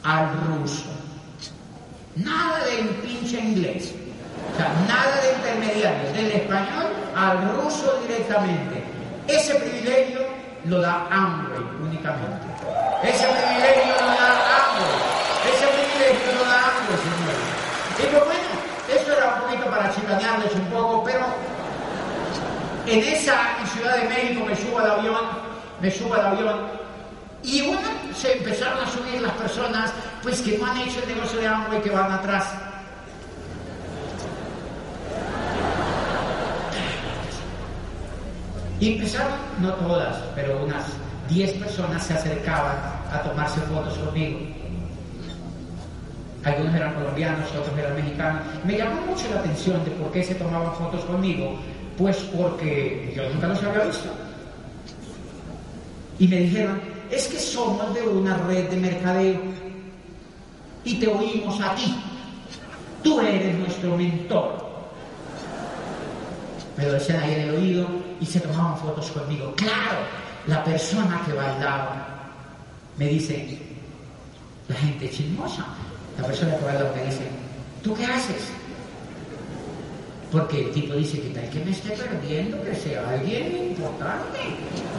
[0.02, 0.86] al ruso.
[2.16, 3.94] Nada de pinche inglés.
[4.54, 6.14] O sea, nada de intermediarios.
[6.14, 8.82] Del español al ruso directamente.
[9.28, 10.22] Ese privilegio
[10.66, 12.48] lo da Amway únicamente.
[13.04, 14.98] Ese privilegio lo da Amway.
[15.46, 17.56] Ese privilegio lo da Amway, señores.
[18.00, 18.50] Y pues bueno,
[18.90, 19.70] eso era un poquito
[20.36, 21.26] chicanearles un poco, pero
[22.88, 25.22] en esa Ciudad de México me subo al avión,
[25.82, 26.60] me subo al avión,
[27.44, 29.92] y bueno, se empezaron a subir las personas,
[30.24, 32.54] pues que no han hecho el negocio de Amway, que van atrás.
[38.80, 40.86] Y empezaron, no todas, pero unas
[41.30, 42.78] 10 personas se acercaban
[43.12, 44.55] a tomarse fotos conmigo.
[46.46, 48.44] Algunos eran colombianos, otros eran mexicanos.
[48.64, 51.58] Me llamó mucho la atención de por qué se tomaban fotos conmigo,
[51.98, 54.10] pues porque yo nunca los había visto.
[56.20, 56.80] Y me dijeron,
[57.10, 59.42] es que somos de una red de mercadeo
[60.84, 61.96] y te oímos a ti.
[63.04, 64.66] Tú eres nuestro mentor.
[66.78, 67.88] Me lo decían ahí en el oído
[68.22, 69.52] y se tomaban fotos conmigo.
[69.56, 70.00] Claro,
[70.46, 72.08] la persona que bailaba
[72.98, 73.60] me dice,
[74.68, 75.66] la gente chismosa,
[76.18, 77.28] la persona que bailaba me dice,
[77.84, 78.50] ¿tú qué haces?
[80.32, 84.40] Porque el tipo dice que tal que me esté perdiendo, que sea alguien importante,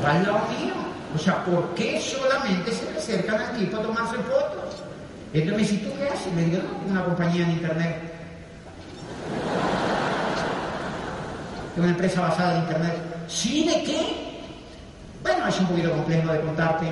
[0.05, 0.75] va al lado mío.
[1.15, 4.83] O sea, ¿por qué solamente se le acercan al tipo a tomarse fotos?
[5.33, 6.33] Entonces me dice, ¿tú qué haces?
[6.33, 8.17] Me digo, una compañía en internet.
[11.77, 12.95] una empresa basada en internet.
[13.29, 14.41] ¿Sí de qué?
[15.23, 16.87] Bueno, es un poquito complejo de contarte.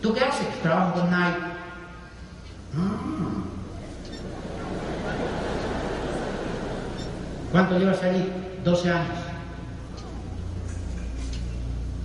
[0.00, 0.46] ¿Tú qué haces?
[0.62, 1.47] Trabajo con Nike.
[2.76, 3.08] Ah.
[7.50, 8.30] ¿Cuánto llevas allí?
[8.64, 9.18] 12 años.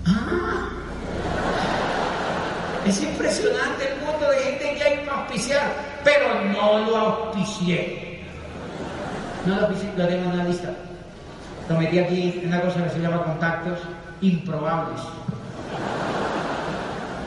[0.05, 0.69] Ah.
[2.85, 5.73] Es impresionante el mundo de gente que hay que auspiciar,
[6.03, 8.23] pero no lo auspicié.
[9.45, 10.69] No lo auspicié, lo tengo en la lista.
[11.69, 13.79] Lo metí aquí en una cosa que se llama contactos
[14.21, 15.01] improbables.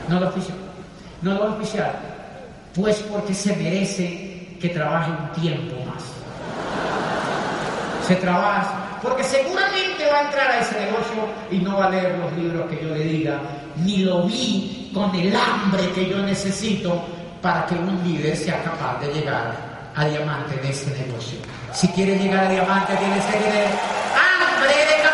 [0.09, 0.57] No lo oficial.
[1.21, 2.06] No lo oficial.
[2.77, 6.03] Pues porque se merece que trabaje un tiempo más.
[8.07, 8.99] Se trabaja.
[9.01, 12.69] Porque seguramente va a entrar a ese negocio y no va a leer los libros
[12.69, 13.39] que yo le diga,
[13.77, 17.03] ni lo vi con el hambre que yo necesito
[17.41, 19.53] para que un líder sea capaz de llegar
[19.95, 21.39] a diamante en este negocio.
[21.73, 25.06] Si quiere llegar a diamante, tiene que tener hambre de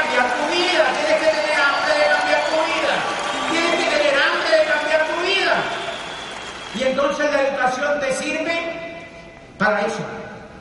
[7.74, 8.54] educación te sirve
[9.58, 10.04] para eso,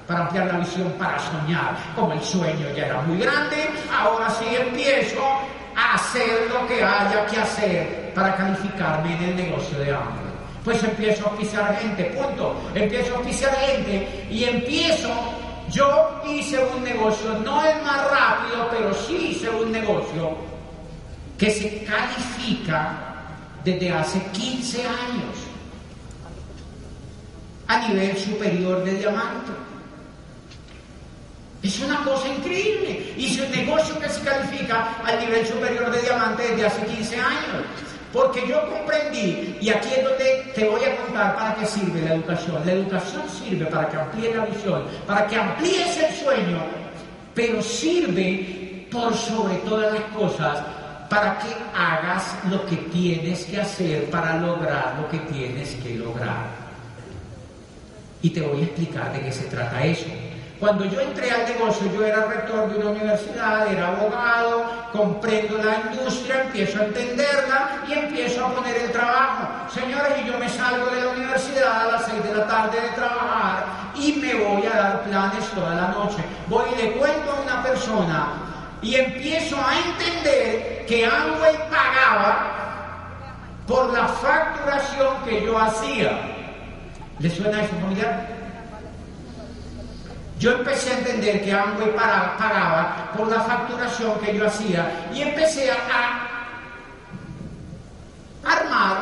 [0.07, 1.77] para ampliar la visión, para soñar.
[1.95, 5.23] Como el sueño ya era muy grande, ahora sí empiezo
[5.77, 10.33] a hacer lo que haya que hacer para calificarme en el negocio de hambre.
[10.65, 12.55] Pues empiezo a auspiciar gente, punto.
[12.75, 15.09] Empiezo a auspiciar gente y empiezo
[15.71, 20.37] yo hice un negocio, no el más rápido, pero sí hice un negocio
[21.39, 22.93] que se califica
[23.65, 25.42] desde hace 15 años
[27.73, 29.53] a nivel superior de diamante.
[31.63, 33.15] Es una cosa increíble.
[33.17, 37.65] Hice un negocio que se califica al nivel superior de diamante desde hace 15 años.
[38.13, 42.15] Porque yo comprendí, y aquí es donde te voy a contar para qué sirve la
[42.15, 42.61] educación.
[42.67, 46.59] La educación sirve para que amplíes la visión, para que amplíes el sueño,
[47.35, 50.59] pero sirve por sobre todas las cosas
[51.09, 56.62] para que hagas lo que tienes que hacer para lograr lo que tienes que lograr.
[58.23, 60.07] Y te voy a explicar de qué se trata eso.
[60.63, 65.91] Cuando yo entré al negocio, yo era rector de una universidad, era abogado, comprendo la
[65.91, 69.69] industria, empiezo a entenderla y empiezo a poner el trabajo.
[69.75, 72.89] Señores, y yo me salgo de la universidad a las 6 de la tarde de
[72.91, 73.65] trabajar
[73.97, 76.23] y me voy a dar planes toda la noche.
[76.47, 78.29] Voy y le cuento a una persona
[78.83, 82.63] y empiezo a entender que Amway pagaba
[83.67, 86.32] por la facturación que yo hacía.
[87.19, 88.29] ¿Le suena eso familiar?
[90.39, 95.71] Yo empecé a entender que Amway pagaba por la facturación que yo hacía y empecé
[95.71, 96.29] a
[98.45, 98.97] armar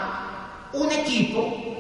[0.75, 1.71] un equipo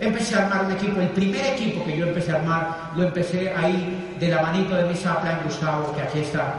[0.00, 3.52] Empecé a armar un equipo, el primer equipo que yo empecé a armar, lo empecé
[3.54, 6.54] ahí de la manito de mi plan Gustavo, que aquí está,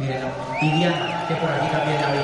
[0.00, 0.24] miren,
[0.60, 2.18] y Diana, que por aquí también la vi.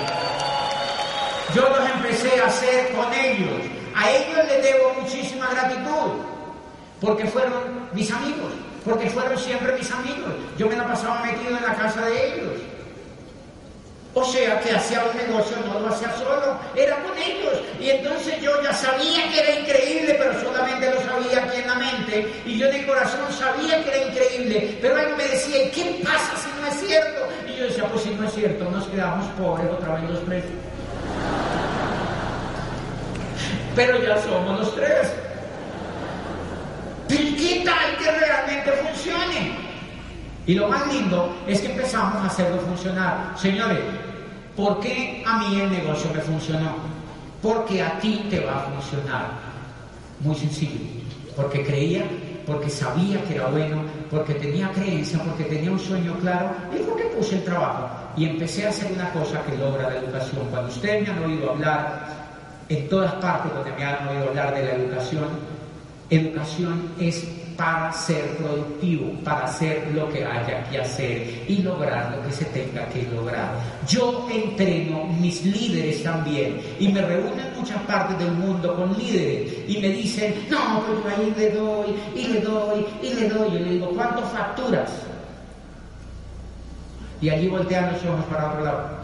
[1.54, 3.71] Yo los empecé a hacer con ellos.
[3.94, 6.12] A ellos les debo muchísima gratitud,
[7.00, 8.52] porque fueron mis amigos,
[8.84, 10.32] porque fueron siempre mis amigos.
[10.56, 12.52] Yo me la pasaba metido en la casa de ellos.
[14.14, 17.58] O sea que hacía un negocio, no lo hacía solo, era con ellos.
[17.80, 21.74] Y entonces yo ya sabía que era increíble, pero solamente lo sabía aquí en la
[21.76, 22.32] mente.
[22.44, 26.36] Y yo el corazón sabía que era increíble, pero algo me decía, ¿y qué pasa
[26.36, 27.20] si no es cierto?
[27.48, 30.44] Y yo decía, pues si no es cierto, nos quedamos pobres otra vez los tres.
[33.74, 35.12] Pero ya somos los tres.
[37.08, 39.52] ¿Y qué tal que realmente funcione?
[40.46, 43.34] Y lo más lindo es que empezamos a hacerlo funcionar.
[43.36, 43.78] Señores,
[44.56, 46.74] ¿por qué a mí el negocio me funcionó?
[47.40, 49.26] Porque a ti te va a funcionar.
[50.20, 50.80] Muy sencillo.
[51.36, 52.04] Porque creía,
[52.46, 57.04] porque sabía que era bueno, porque tenía creencia, porque tenía un sueño claro y porque
[57.04, 57.88] puse el trabajo.
[58.16, 60.46] Y empecé a hacer una cosa que logra la educación.
[60.50, 62.21] Cuando ustedes me han oído hablar,
[62.72, 65.24] en todas partes donde me han oído hablar de la educación,
[66.08, 72.26] educación es para ser productivo, para hacer lo que haya que hacer y lograr lo
[72.26, 73.52] que se tenga que lograr.
[73.86, 79.68] Yo entreno mis líderes también y me reúno en muchas partes del mundo con líderes
[79.68, 83.48] y me dicen, no, pues yo ahí le doy y le doy y le doy.
[83.54, 84.90] Y le digo, ¿cuánto facturas?
[87.20, 89.02] Y allí voltean los ojos para otro lado.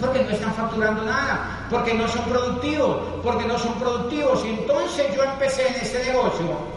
[0.00, 4.44] Porque no están facturando nada, porque no son productivos, porque no son productivos.
[4.44, 6.74] Y entonces yo empecé en ese negocio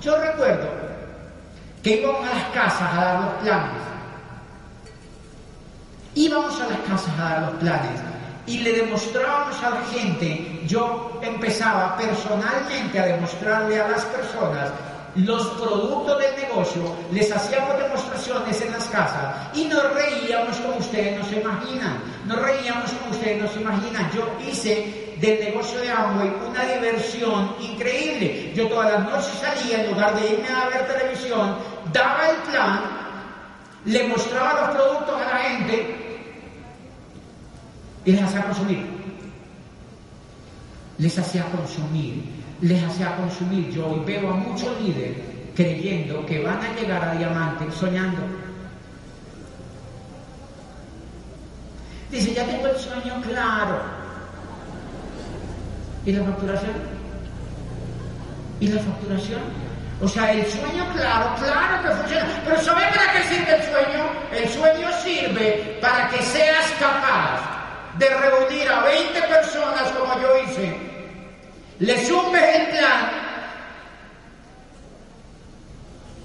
[0.00, 0.68] yo recuerdo
[1.82, 3.82] que íbamos a las casas a dar los planes.
[6.14, 8.00] Íbamos a las casas a dar los planes
[8.46, 14.70] y le demostrábamos a la gente, yo empezaba personalmente a demostrarle a las personas
[15.16, 16.82] los productos del negocio,
[17.12, 22.40] les hacíamos demostraciones en las casas y nos reíamos como ustedes no se imaginan, nos
[22.40, 24.10] reíamos como ustedes no se imaginan.
[24.12, 28.52] Yo hice del negocio de Amway una diversión increíble.
[28.54, 31.56] Yo todas las noches salía, en lugar de irme a ver televisión,
[31.92, 32.80] daba el plan,
[33.84, 35.96] le mostraba los productos a la gente
[38.04, 39.00] y les hacía consumir.
[40.98, 43.70] Les hacía consumir les hacía consumir.
[43.70, 45.16] Yo hoy veo a muchos líderes
[45.54, 48.22] creyendo que van a llegar a diamante soñando.
[52.10, 53.80] Dice, ya tengo el sueño claro.
[56.04, 56.72] ¿Y la facturación?
[58.58, 59.40] ¿Y la facturación?
[60.02, 62.42] O sea, el sueño claro, claro que funciona.
[62.44, 64.04] Pero ¿sabe para qué sirve el sueño?
[64.32, 67.42] El sueño sirve para que seas capaz
[67.98, 70.89] de reunir a 20 personas como yo hice
[71.80, 73.10] le sumes el plan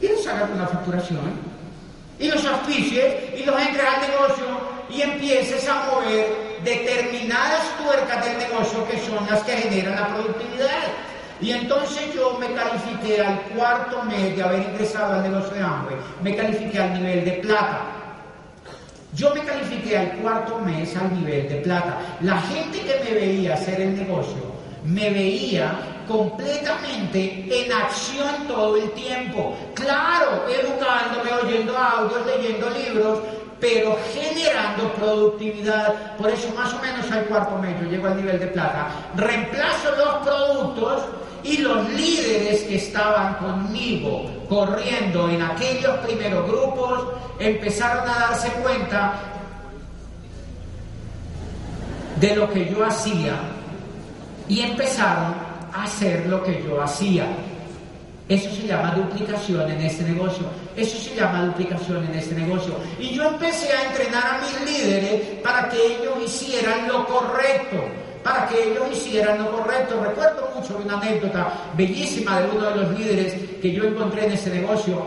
[0.01, 1.55] y le sacas una facturación
[2.19, 4.45] y los auspicies y los entres al negocio
[4.89, 10.83] y empieces a mover determinadas tuercas del negocio que son las que generan la productividad.
[11.41, 15.95] Y entonces yo me califiqué al cuarto mes de haber ingresado al negocio de hambre,
[16.21, 17.81] me califiqué al nivel de plata.
[19.13, 21.97] Yo me califiqué al cuarto mes al nivel de plata.
[22.21, 24.44] La gente que me veía hacer el negocio
[24.85, 25.71] me veía
[26.07, 29.55] completamente en acción todo el tiempo.
[29.73, 33.19] Claro, educándome, oyendo audios, leyendo libros,
[33.59, 36.15] pero generando productividad.
[36.17, 38.89] Por eso más o menos al cuarto medio llego al nivel de plata.
[39.15, 41.01] Reemplazo los productos
[41.43, 47.07] y los líderes que estaban conmigo corriendo en aquellos primeros grupos
[47.39, 49.13] empezaron a darse cuenta
[52.19, 53.54] de lo que yo hacía
[54.47, 55.33] y empezaron
[55.73, 57.25] a hacer lo que yo hacía.
[58.27, 60.45] Eso se llama duplicación en este negocio.
[60.75, 62.73] Eso se llama duplicación en este negocio.
[62.99, 67.77] Y yo empecé a entrenar a mis líderes para que ellos hicieran lo correcto.
[68.23, 70.03] Para que ellos hicieran lo correcto.
[70.03, 74.49] Recuerdo mucho una anécdota bellísima de uno de los líderes que yo encontré en ese
[74.49, 75.05] negocio.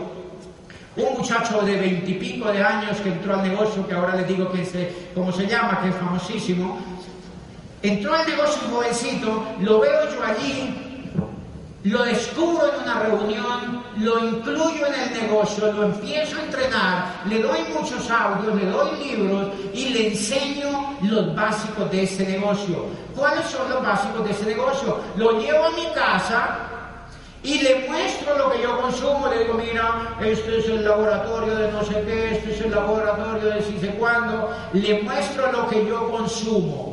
[0.95, 4.65] Un muchacho de veintipico de años que entró al negocio, que ahora les digo que
[4.65, 6.79] se, cómo se llama, que es famosísimo,
[7.81, 10.89] Entró al negocio un jovencito, lo veo yo allí,
[11.83, 17.41] lo descubro en una reunión, lo incluyo en el negocio, lo empiezo a entrenar, le
[17.41, 22.83] doy muchos audios, le doy libros y le enseño los básicos de ese negocio.
[23.15, 24.97] ¿Cuáles son los básicos de ese negocio?
[25.15, 26.59] Lo llevo a mi casa
[27.43, 31.71] y le muestro lo que yo consumo, le digo, mira, este es el laboratorio de
[31.71, 35.85] no sé qué, este es el laboratorio de si sé cuándo, le muestro lo que
[35.85, 36.88] yo consumo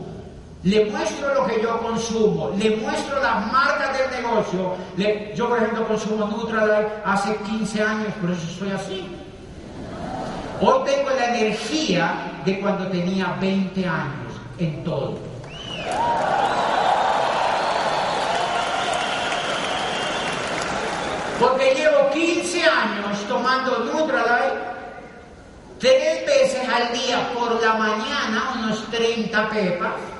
[0.66, 4.74] le muestro lo que yo consumo, le muestro las marcas del negocio.
[5.36, 9.08] yo, por ejemplo, consumo Nutralight hace 15 años, por eso estoy así.
[10.60, 15.16] Hoy tengo la energía de cuando tenía 20 años en todo.
[21.38, 24.54] Porque llevo 15 años tomando Nutralight
[25.78, 30.15] tres veces al día por la mañana, unos 30 pepas,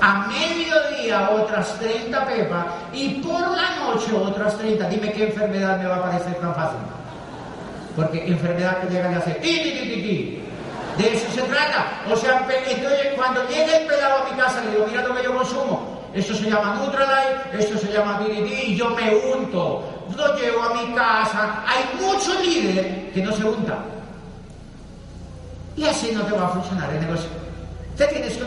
[0.00, 4.88] a mediodía otras 30 pepas y por la noche otras 30.
[4.88, 6.78] Dime qué enfermedad me va a parecer tan fácil.
[7.94, 10.42] Porque enfermedad que llega a hacer ti, ti, ti, ti,
[10.98, 12.02] De eso se trata.
[12.10, 12.46] O sea,
[13.16, 15.96] cuando llegue el pelado a mi casa, le digo, mira lo que yo consumo.
[16.12, 19.82] Esto se llama Nutralight, esto se llama DDD y yo me unto.
[20.16, 21.62] Lo llevo a mi casa.
[21.66, 23.84] Hay muchos líderes que no se untan.
[25.76, 27.45] Y así no te va a funcionar el negocio.
[27.96, 28.46] Te tienes que.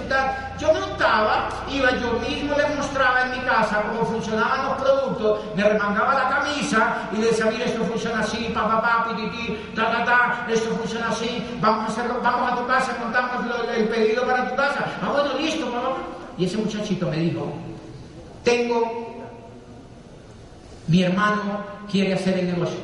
[0.59, 5.39] Yo me untaba, iba yo mismo, le mostraba en mi casa cómo funcionaban los productos,
[5.55, 9.57] me remangaba la camisa y le decía, mira, esto funciona así, pa, pa, pa, pititi,
[9.75, 13.45] ta, ta, ta, esto funciona así, vamos a hacerlo, vamos a tu casa, contamos
[13.75, 14.85] el pedido para tu casa.
[15.01, 15.97] Ah, bueno, listo, papá.
[16.37, 17.53] Y ese muchachito me dijo,
[18.43, 19.23] tengo,
[20.87, 22.79] mi hermano quiere hacer el negocio.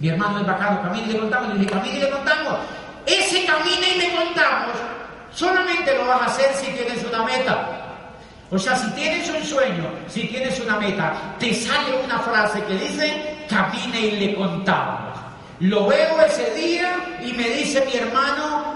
[0.00, 1.48] Mi hermano es bacano, camina y le contamos.
[1.48, 2.54] Le dije, camina y le contamos.
[3.06, 4.76] Ese camina y le contamos,
[5.34, 7.80] solamente lo vas a hacer si tienes una meta.
[8.50, 12.74] O sea, si tienes un sueño, si tienes una meta, te sale una frase que
[12.74, 15.18] dice, camina y le contamos.
[15.60, 18.74] Lo veo ese día y me dice mi hermano,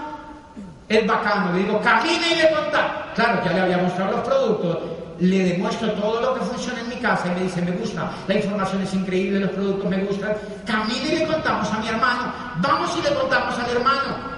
[0.87, 2.91] el bacano, le digo, camina y le contamos.
[3.15, 4.77] Claro, ya le había mostrado los productos,
[5.19, 8.33] le demuestro todo lo que funciona en mi casa y me dice, me gusta, la
[8.35, 10.37] información es increíble, los productos me gustan.
[10.65, 14.34] Camine y le contamos a mi hermano, vamos y le contamos al hermano.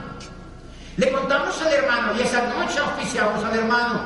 [0.98, 4.02] Le contamos al hermano y esa noche oficiamos al hermano.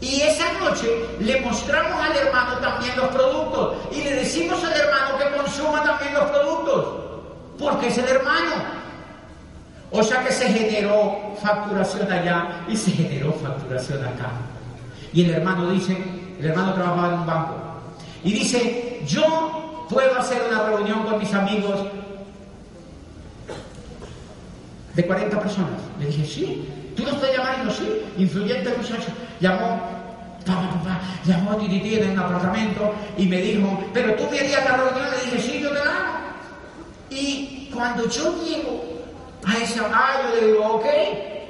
[0.00, 0.88] Y esa noche
[1.20, 6.14] le mostramos al hermano también los productos y le decimos al hermano que consuma también
[6.14, 6.86] los productos,
[7.58, 8.80] porque es el hermano.
[9.90, 14.30] O sea que se generó facturación allá y se generó facturación acá.
[15.12, 15.96] Y el hermano dice,
[16.38, 17.54] el hermano trabajaba en un banco,
[18.22, 21.80] y dice, yo puedo hacer una reunión con mis amigos
[24.94, 25.80] de 40 personas.
[25.98, 29.08] Le dije, sí, tú lo estás llamando, sí, influyente muchacho.
[29.40, 29.80] Llamó,
[30.44, 34.64] papá, papá, llamó a Tititi en un apartamento y me dijo, pero tú me harías
[34.64, 35.06] la reunión.
[35.10, 36.10] Le dije, sí, yo te hago.
[37.10, 38.84] Y cuando yo llego
[39.44, 40.86] a esa, ah, yo le digo, ok,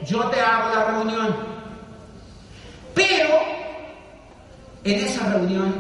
[0.07, 1.37] yo te hago la reunión.
[2.95, 3.39] Pero
[4.85, 5.75] en esa reunión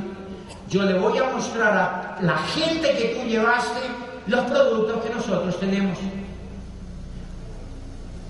[0.68, 3.80] yo le voy a mostrar a la gente que tú llevaste
[4.26, 5.98] los productos que nosotros tenemos.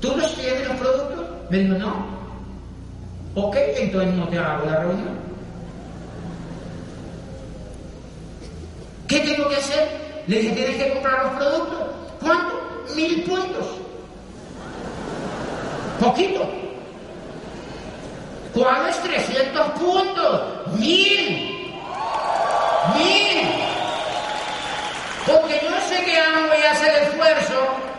[0.00, 1.26] ¿Tú los tienes los productos?
[1.50, 2.20] Me dijo, no.
[3.34, 5.18] Ok, entonces no te hago la reunión.
[9.06, 9.88] ¿Qué tengo que hacer?
[10.26, 11.80] Le dije, tienes que comprar los productos.
[12.20, 12.84] ¿Cuánto?
[12.94, 13.66] Mil puntos.
[16.00, 16.48] Poquito.
[18.54, 20.42] ¿Cuáles 300 puntos?
[20.78, 21.72] ¡Mil!
[22.96, 23.48] ¡Mil!
[25.26, 27.54] Porque yo sé que ahora voy a hacer el esfuerzo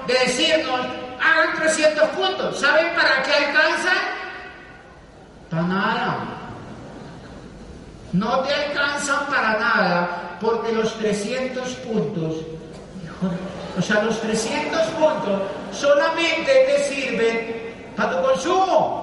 [0.07, 0.81] de decirnos,
[1.21, 2.59] hagan 300 puntos.
[2.59, 3.97] ¿Saben para qué alcanzan?
[5.49, 6.17] Para nada.
[8.13, 12.37] No te alcanzan para nada porque los 300 puntos,
[13.77, 15.41] o sea, los 300 puntos
[15.71, 19.01] solamente te sirven para tu consumo.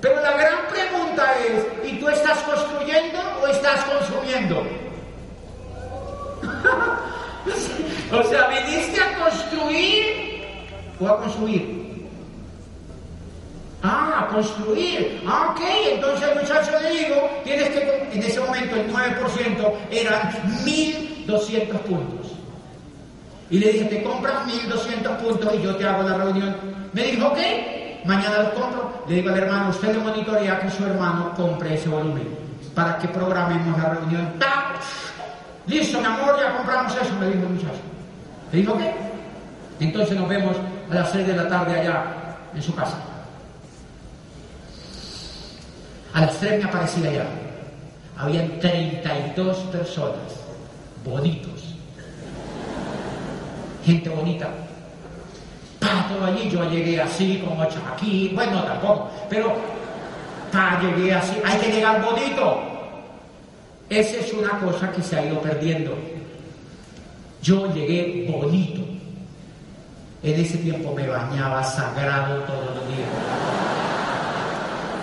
[0.00, 4.66] Pero la gran pregunta es, ¿y tú estás construyendo o estás consumiendo?
[8.12, 10.31] o sea, ¿viniste a construir
[11.02, 12.08] o a consumir?
[13.82, 15.20] Ah, construir.
[15.26, 15.60] Ah, ok.
[15.94, 20.30] Entonces el muchacho le digo, tienes que, en ese momento el 9% eran
[20.64, 22.32] 1.200 puntos.
[23.50, 26.56] Y le dije, te compras 1.200 puntos y yo te hago la reunión.
[26.92, 27.38] Me dijo, ok
[28.04, 31.88] mañana lo compro, le digo al hermano, usted le monitorea que su hermano compre ese
[31.88, 32.26] volumen
[32.74, 34.32] para que programemos la reunión.
[34.38, 34.74] ¡Ta!
[35.66, 37.80] Listo, mi amor, ya compramos eso, me dijo el muchacho.
[38.50, 38.92] Le digo, ¿qué?
[39.80, 40.56] Entonces nos vemos
[40.92, 42.04] a las 6 de la tarde allá
[42.54, 42.98] en su casa.
[46.12, 47.24] A las 3 me aparecí allá.
[48.18, 50.36] Habían 32 personas,
[51.02, 51.74] bonitos.
[53.84, 54.48] Gente bonita,
[55.80, 59.56] todo allí, yo llegué así, como aquí, bueno, tampoco, pero
[60.52, 62.60] pa, llegué así, hay que llegar bonito.
[63.88, 65.96] Esa es una cosa que se ha ido perdiendo.
[67.42, 68.92] Yo llegué bonito.
[70.24, 73.08] En ese tiempo me bañaba sagrado todos los días.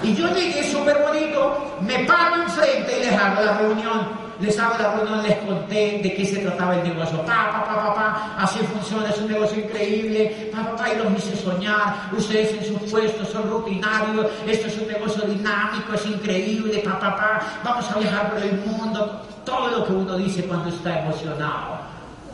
[0.02, 4.30] Y yo llegué súper bonito, me paro enfrente y les hago la reunión.
[4.40, 7.22] Les hago la reunión, les conté de qué se trataba el negocio.
[7.26, 10.50] Pa, pa, pa, pa, pa, así funciona, es un negocio increíble.
[10.54, 12.10] Pa, pa, pa, y los hice soñar.
[12.16, 14.28] Ustedes en sus puestos son rutinarios.
[14.48, 16.80] Esto es un negocio dinámico, es increíble.
[16.80, 19.22] Pa, pa, pa, vamos a viajar por el mundo.
[19.44, 21.89] Todo lo que uno dice cuando está emocionado.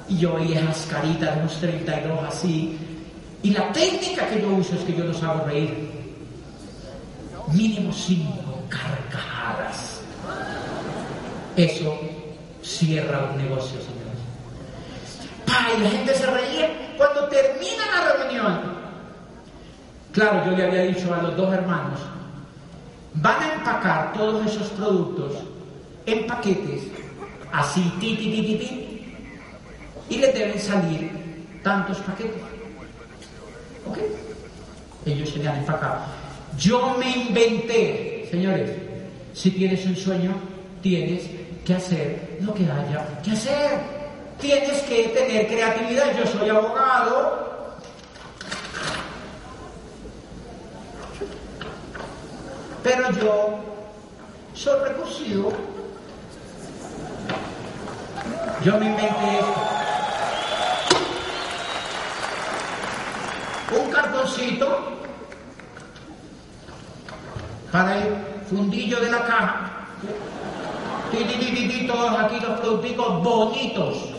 [0.08, 2.78] Y yo veía esas caritas de unos 32 así.
[3.44, 5.92] Y la técnica que yo uso es que yo los hago reír
[7.54, 10.02] mínimo cinco carcajadas.
[11.56, 12.00] Eso
[12.62, 14.20] cierra un negocio, señores.
[15.46, 15.84] ¡Pay!
[15.84, 18.76] La gente se reía cuando termina la reunión.
[20.12, 22.00] Claro, yo le había dicho a los dos hermanos,
[23.16, 25.34] van a empacar todos esos productos
[26.06, 26.84] en paquetes,
[27.52, 28.85] así, ti, ti, ti, ti, ti,
[30.10, 31.12] y les deben salir
[31.64, 32.42] tantos paquetes.
[33.88, 33.98] ¿Ok?
[35.06, 36.02] Ellos se le han empacado.
[36.58, 38.72] Yo me inventé, señores,
[39.34, 40.34] si tienes un sueño,
[40.82, 41.24] tienes
[41.66, 43.80] que hacer lo que haya que hacer.
[44.40, 46.18] Tienes que tener creatividad.
[46.18, 47.46] Yo soy abogado.
[52.84, 53.60] Pero yo
[54.54, 55.75] soy recursivo.
[58.64, 59.40] Yo me inventé.
[63.80, 64.98] Un cartoncito
[67.72, 68.16] para el
[68.50, 69.72] fundillo de la caja.
[71.88, 74.10] Todos aquí los productos bonitos.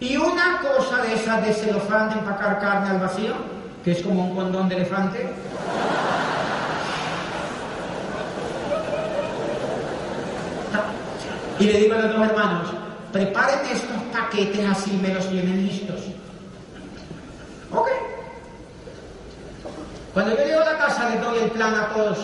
[0.00, 3.34] Y una cosa de esas de celofán de empacar carne al vacío,
[3.84, 5.28] que es como un condón de elefante.
[11.60, 12.68] Y le digo a los dos hermanos,
[13.12, 16.00] preparen estos paquetes así me los tienen listos.
[17.72, 17.88] Ok.
[20.14, 22.18] Cuando yo llego a la casa les doy el plan a todos.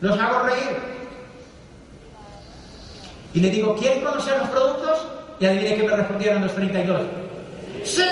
[0.00, 0.76] Los hago reír.
[3.34, 5.06] Y les digo, ¿quieren conocer los productos?
[5.38, 7.02] Y adivinen que me respondieron los 32.
[7.84, 8.02] ¡Sí!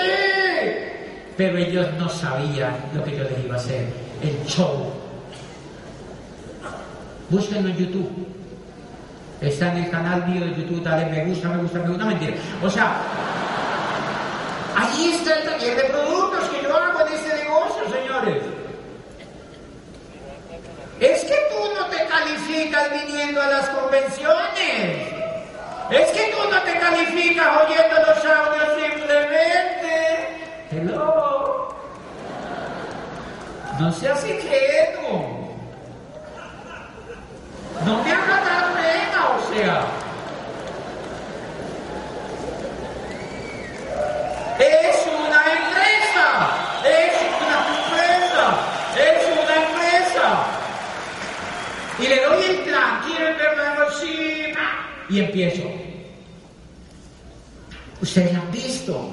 [1.35, 3.87] Pero ellos no sabían lo que yo les iba a hacer.
[4.21, 4.91] El show.
[7.29, 8.38] Búsquenlo en YouTube.
[9.41, 12.33] Está en el canal mío de YouTube, dale me gusta, me gusta, me gusta, mentira.
[12.61, 12.97] O sea,
[14.75, 18.43] ahí está el taller de productos que yo hago en este negocio, señores.
[20.99, 25.19] Es que tú no te calificas viniendo a las convenciones.
[25.89, 29.89] Es que tú no te calificas oyendo los audios simplemente.
[30.71, 31.73] Hello.
[33.79, 35.28] No seas ingenuo.
[37.85, 39.85] No me hagas dar pena, o sea.
[44.59, 46.25] Es una empresa.
[46.83, 48.45] Es una empresa.
[48.97, 50.25] Es una empresa.
[51.99, 52.59] Y le doy el.
[53.05, 53.91] ¿Quieren verlo?
[53.99, 54.53] Sí.
[55.09, 55.63] Y empiezo.
[58.01, 59.09] Ustedes han visto.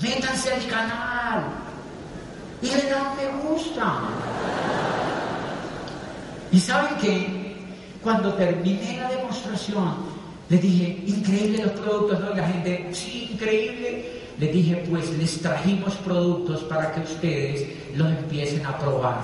[0.00, 1.44] Métanse al canal.
[2.62, 3.98] Y le dan me gusta.
[6.50, 7.37] ¿Y saben qué?
[8.02, 9.94] Cuando terminé la demostración,
[10.48, 12.32] les dije, increíble los productos, ¿no?
[12.32, 14.18] Y la gente, sí, increíble.
[14.38, 19.18] Les dije, pues les trajimos productos para que ustedes los empiecen a probar.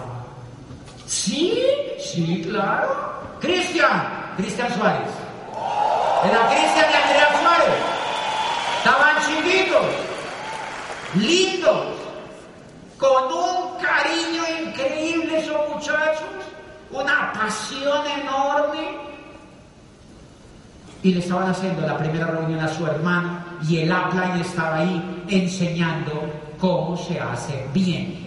[1.07, 1.63] Sí,
[1.99, 3.15] sí, claro.
[3.41, 5.11] Cristian, Cristian Suárez.
[6.29, 7.75] Era Cristian y Andrea Suárez.
[8.79, 9.87] Estaban chiquitos,
[11.15, 11.87] lindos,
[12.99, 16.29] con un cariño increíble esos muchachos
[16.95, 19.05] una pasión enorme.
[21.03, 25.25] Y le estaban haciendo la primera reunión a su hermano y el upline estaba ahí
[25.29, 26.13] enseñando
[26.59, 28.25] cómo se hace bien.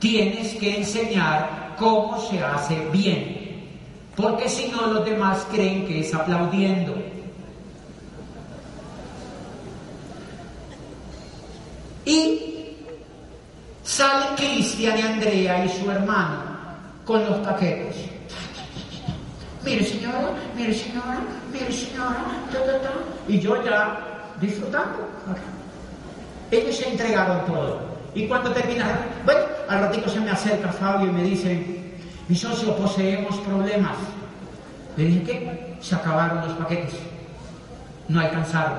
[0.00, 3.70] Tienes que enseñar cómo se hace bien,
[4.16, 6.94] porque si no los demás creen que es aplaudiendo.
[12.04, 12.76] Y
[13.82, 16.53] sale Cristian y Andrea y su hermano
[17.04, 17.96] con los paquetes.
[19.64, 22.24] Mire señora, mire señora, mire señora,
[23.26, 23.98] y yo ya
[24.40, 25.08] disfrutando.
[26.50, 27.80] Ellos se entregaron todo.
[28.14, 31.82] Y cuando terminaron, bueno, al ratito se me acerca Fabio y me dice,
[32.28, 33.96] mi socio, poseemos problemas.
[34.96, 35.76] Le dije, ¿qué?
[35.80, 36.94] Se acabaron los paquetes.
[38.08, 38.78] No alcanzaron.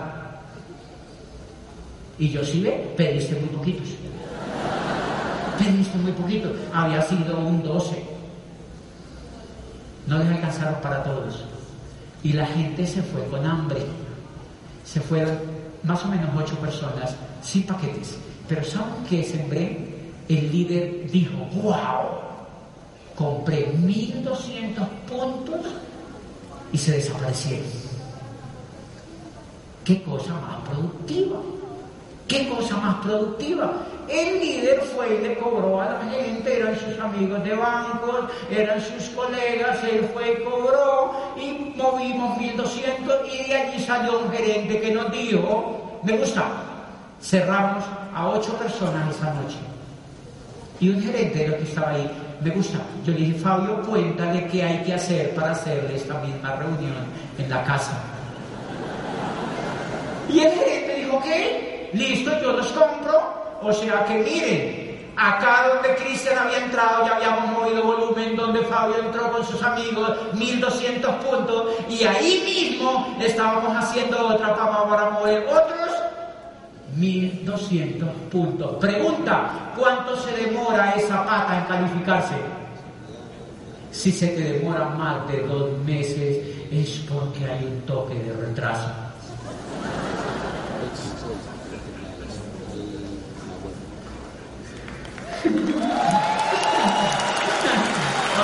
[2.18, 3.90] Y yo sí ve, pediste muy poquitos.
[5.58, 6.50] Pediste muy poquito.
[6.74, 8.15] Había sido un 12
[10.08, 11.44] no les alcanzaron para todos.
[12.24, 13.86] Y la gente se fue con hambre.
[14.84, 15.38] Se fueron
[15.84, 18.18] más o menos ocho personas sin paquetes.
[18.48, 19.96] Pero ¿saben qué sembré?
[20.28, 22.20] El líder dijo, wow,
[23.16, 25.62] compré 1200 puntos
[26.72, 27.68] y se desaparecieron.
[29.84, 31.40] ¿Qué cosa más productiva?
[32.28, 33.72] ¿Qué cosa más productiva?
[34.10, 38.82] El líder fue y le cobró a la gente, eran sus amigos de bancos, eran
[38.82, 44.80] sus colegas, él fue y cobró y movimos 1200 y de allí salió un gerente
[44.80, 46.46] que nos dijo, me gusta,
[47.22, 49.58] cerramos a ocho personas esa noche.
[50.80, 52.10] Y un gerente lo que estaba ahí,
[52.42, 56.56] me gusta, yo le dije, Fabio, cuéntale qué hay que hacer para hacerle esta misma
[56.56, 57.06] reunión
[57.38, 57.94] en la casa.
[60.28, 61.75] Y el gerente dijo, ¿qué?
[61.94, 67.52] Listo, yo los compro o sea que miren, acá donde Cristian había entrado ya habíamos
[67.52, 74.28] movido volumen, donde Fabio entró con sus amigos, 1200 puntos, y ahí mismo estábamos haciendo
[74.28, 75.90] otra para mover otros
[76.96, 78.76] 1200 puntos.
[78.80, 82.36] Pregunta, ¿cuánto se demora esa pata en calificarse?
[83.92, 88.90] Si se te demora más de dos meses es porque hay un toque de retraso.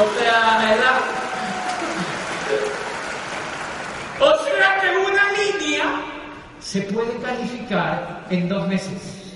[0.02, 1.00] O sea, ¿verdad?
[4.20, 5.86] O sea que una línea
[6.60, 9.34] se puede calificar en dos meses.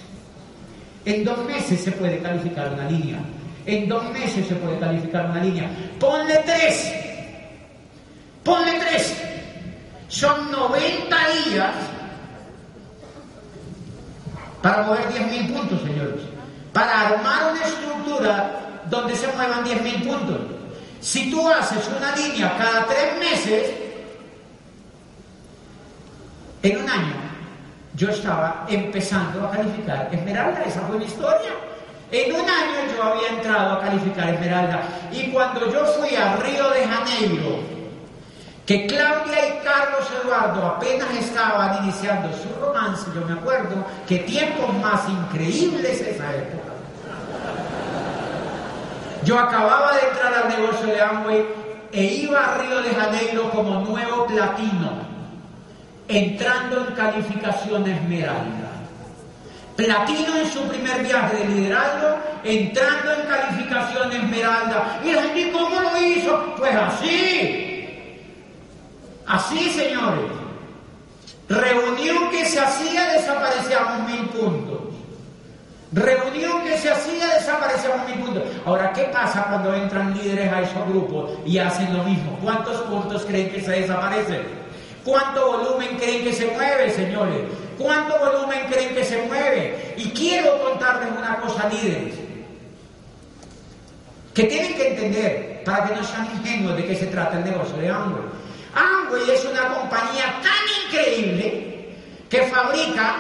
[1.06, 3.20] En dos meses se puede calificar una línea.
[3.66, 5.70] En dos meses se puede calificar una línea.
[6.00, 6.94] Ponle tres.
[8.44, 9.22] Ponle tres.
[10.08, 11.18] Son 90
[11.50, 11.74] días
[14.62, 16.35] para mover 10.000 puntos, señores
[16.76, 20.42] para armar una estructura donde se muevan 10.000 puntos.
[21.00, 23.72] Si tú haces una línea cada tres meses,
[26.62, 27.16] en un año
[27.94, 31.52] yo estaba empezando a calificar Esmeralda, esa fue mi historia.
[32.12, 34.82] En un año yo había entrado a calificar Esmeralda
[35.14, 37.60] y cuando yo fui a Río de Janeiro,
[38.66, 44.74] que Claudia y Carlos Eduardo apenas estaban iniciando su romance, yo me acuerdo que tiempos
[44.82, 46.65] más increíbles esa época.
[49.26, 51.46] Yo acababa de entrar al negocio de Amway
[51.92, 54.92] e iba a Río de Janeiro como nuevo platino,
[56.08, 58.72] entrando en calificación esmeralda.
[59.76, 65.02] Platino en su primer viaje de liderazgo, entrando en calificación esmeralda.
[65.04, 66.56] Y la gente, ¿cómo lo hizo?
[66.58, 67.66] Pues así,
[69.28, 70.32] Así, señores.
[71.50, 74.82] Reunión que se hacía, desaparecíamos mil puntos.
[75.92, 77.65] Reunión que se hacía, desaparecíamos.
[78.66, 82.40] Ahora, ¿qué pasa cuando entran líderes a esos grupos y hacen lo mismo?
[82.42, 84.42] ¿Cuántos puntos creen que se desaparecen?
[85.04, 87.42] ¿Cuánto volumen creen que se mueve, señores?
[87.78, 89.94] ¿Cuánto volumen creen que se mueve?
[89.98, 92.16] Y quiero contarles una cosa, líderes,
[94.34, 97.78] que tienen que entender para que no sean ingenuos de qué se trata el negocio
[97.78, 98.24] de hambre.
[98.74, 101.90] Amway es una compañía tan increíble
[102.28, 103.16] que fabrica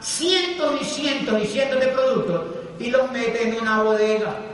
[0.00, 2.42] cientos y cientos y cientos de productos
[2.78, 4.53] y los mete en una bodega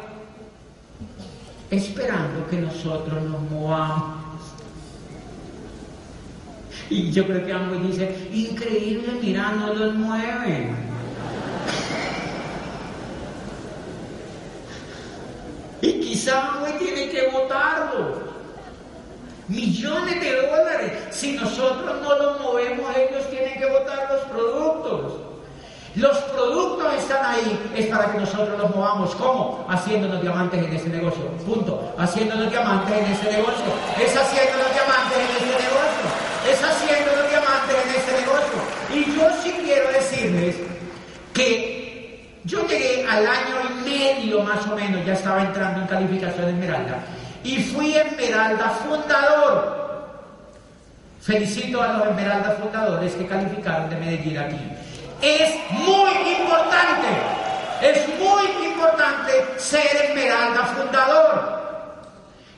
[1.70, 4.20] esperando que nosotros nos movamos.
[6.88, 10.76] Y yo creo que Amway dice, increíble, mira, no los mueven.
[15.82, 18.30] Y quizá Amway tiene que votarlo
[19.50, 20.92] millones de dólares.
[21.10, 25.29] Si nosotros no los movemos, ellos tienen que votar los productos.
[25.96, 29.14] Los productos están ahí, es para que nosotros los movamos.
[29.16, 29.66] ¿Cómo?
[29.68, 31.26] Haciéndonos diamantes en ese negocio.
[31.44, 31.92] Punto.
[31.98, 33.66] Haciéndonos diamantes en ese negocio.
[33.98, 36.06] Es haciéndonos diamantes en ese negocio.
[36.50, 38.58] Es haciéndonos diamantes en ese negocio.
[38.94, 40.56] Y yo sí quiero decirles
[41.32, 41.80] que
[42.44, 46.52] yo llegué al año y medio más o menos, ya estaba entrando en calificación de
[46.52, 46.98] Esmeralda
[47.44, 49.80] y fui Esmeralda fundador.
[51.20, 54.56] Felicito a los Esmeralda fundadores que calificaron de Medellín aquí.
[55.22, 57.08] Es muy importante,
[57.82, 61.60] es muy importante ser Esmeralda fundador.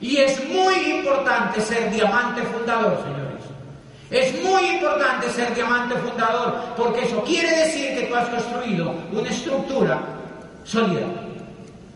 [0.01, 3.33] Y es muy importante ser diamante fundador, señores.
[4.11, 9.31] Es muy importante ser diamante fundador, porque eso quiere decir que tú has construido una
[9.31, 10.01] estructura
[10.65, 11.07] sólida.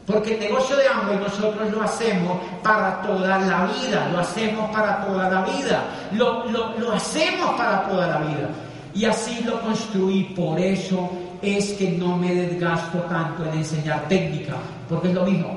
[0.06, 5.04] Porque el negocio de Amway nosotros lo hacemos para toda la vida, lo hacemos para
[5.04, 8.48] toda la vida, lo, lo, hacemos para toda la vida.
[8.96, 11.10] Y así lo construí, por eso
[11.42, 14.54] es que no me desgasto tanto en enseñar técnica,
[14.88, 15.54] porque es lo mismo.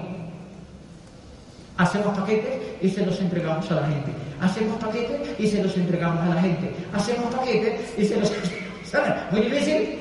[1.77, 4.11] Hacemos paquetes y se los entregamos a la gente.
[4.41, 6.75] Hacemos paquetes y se los entregamos a la gente.
[6.93, 9.27] Hacemos paquetes y se los entregamos a.
[9.31, 9.99] Muy difícil,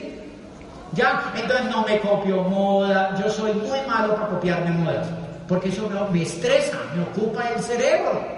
[0.95, 1.33] ¿Ya?
[1.37, 5.07] Entonces no me copio moda, yo soy muy malo para copiarme modas.
[5.47, 8.38] porque eso me estresa, me ocupa el cerebro.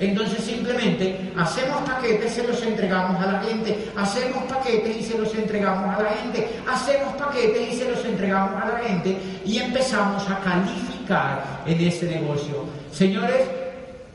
[0.00, 5.34] Entonces simplemente hacemos paquetes, se los entregamos a la gente, hacemos paquetes y se los
[5.34, 10.28] entregamos a la gente, hacemos paquetes y se los entregamos a la gente y empezamos
[10.30, 12.64] a calificar en ese negocio.
[12.90, 13.46] Señores,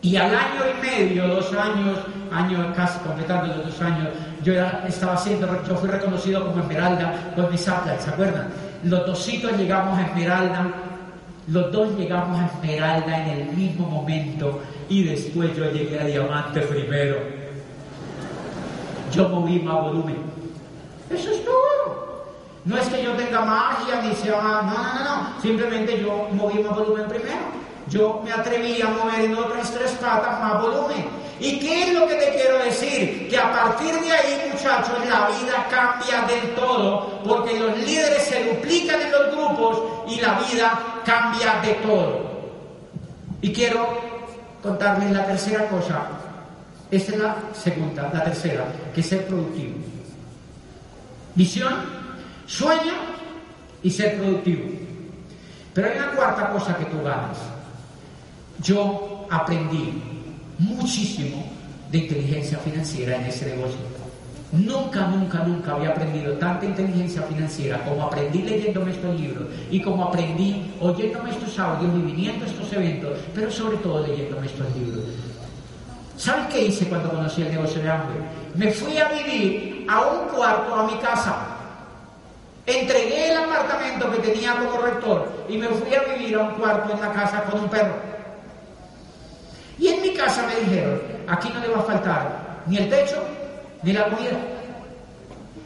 [0.01, 1.99] y al año y medio, dos años,
[2.31, 4.09] año casi completando los dos años,
[4.43, 4.53] yo
[4.87, 8.47] estaba haciendo, yo fui reconocido como Esmeralda con mis atlas, ¿se acuerdan?
[8.83, 10.67] Los dositos llegamos a Esmeralda,
[11.47, 16.61] los dos llegamos a Esmeralda en el mismo momento y después yo llegué a Diamante
[16.61, 17.17] primero.
[19.11, 20.17] Yo moví más volumen.
[21.09, 22.25] Eso es todo.
[22.65, 25.41] No es que yo tenga magia ni sea, no, no, no, no.
[25.41, 27.53] Simplemente yo moví más volumen primero.
[27.89, 31.05] Yo me atreví a mover en otras tres patas más volumen.
[31.39, 33.27] ¿Y qué es lo que te quiero decir?
[33.29, 38.43] Que a partir de ahí, muchachos, la vida cambia del todo, porque los líderes se
[38.45, 42.35] duplican en los grupos y la vida cambia de todo.
[43.41, 43.87] Y quiero
[44.61, 46.07] contarles la tercera cosa.
[46.89, 49.75] Esta es la segunda, la tercera, que es ser productivo.
[51.35, 51.73] Visión,
[52.47, 52.93] sueño
[53.83, 54.69] y ser productivo.
[55.73, 57.37] Pero hay una cuarta cosa que tú ganas.
[58.59, 60.14] Yo aprendí
[60.59, 61.45] muchísimo
[61.91, 63.79] de inteligencia financiera en ese negocio.
[64.51, 70.05] Nunca, nunca, nunca había aprendido tanta inteligencia financiera como aprendí leyéndome estos libros y como
[70.05, 75.03] aprendí oyéndome estos audios y viniendo estos eventos, pero sobre todo leyéndome estos libros.
[76.17, 78.15] ¿Sabes qué hice cuando conocí el negocio de hambre?
[78.53, 81.35] Me fui a vivir a un cuarto a mi casa.
[82.65, 86.93] Entregué el apartamento que tenía como rector y me fui a vivir a un cuarto
[86.93, 88.14] en la casa con un perro.
[89.77, 93.21] Y en mi casa me dijeron, aquí no le va a faltar ni el techo
[93.83, 94.37] ni la comida.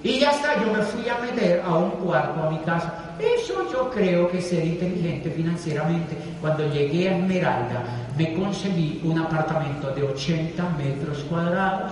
[0.04, 2.94] Y ya está, yo me fui a meter a un cuarto a mi casa.
[3.20, 6.18] Eso yo creo que ser inteligente financieramente.
[6.40, 7.84] Cuando llegué a Esmeralda,
[8.18, 11.92] me conseguí un apartamento de 80 metros cuadrados,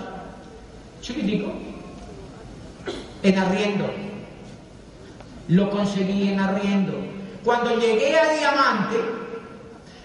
[1.01, 1.51] chiquitico,
[3.23, 3.89] en arriendo.
[5.49, 6.93] Lo conseguí en arriendo.
[7.43, 8.97] Cuando llegué a Diamante,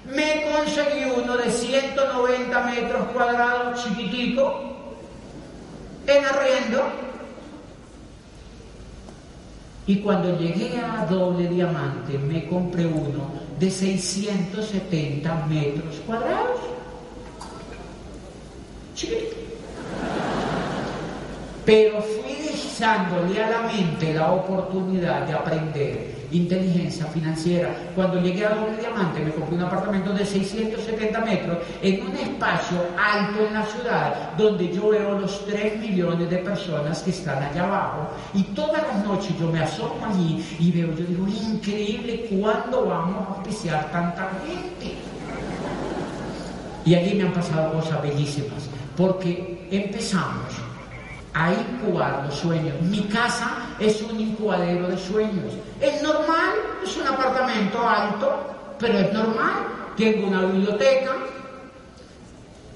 [0.04, 4.72] me conseguí uno de 190 metros cuadrados, chiquitico,
[6.06, 6.82] en arriendo.
[9.86, 16.60] Y cuando llegué a doble diamante, me compré uno de 670 metros cuadrados.
[18.94, 19.36] Chiquitico.
[21.64, 22.41] Pero fui
[22.78, 27.74] dándole a la mente la oportunidad de aprender inteligencia financiera.
[27.94, 32.78] Cuando llegué a Doble Diamante me compré un apartamento de 670 metros en un espacio
[32.98, 37.64] alto en la ciudad donde yo veo los 3 millones de personas que están allá
[37.64, 42.86] abajo y todas las noches yo me asomo allí y veo, yo digo, increíble, ¿cuándo
[42.86, 44.96] vamos a apreciar tanta gente?
[46.84, 50.61] Y allí me han pasado cosas bellísimas porque empezamos
[51.34, 52.80] a incubar los sueños.
[52.82, 55.54] Mi casa es un incubadero de sueños.
[55.80, 56.52] Es normal,
[56.84, 59.54] es un apartamento alto, pero es normal.
[59.96, 61.12] Tengo una biblioteca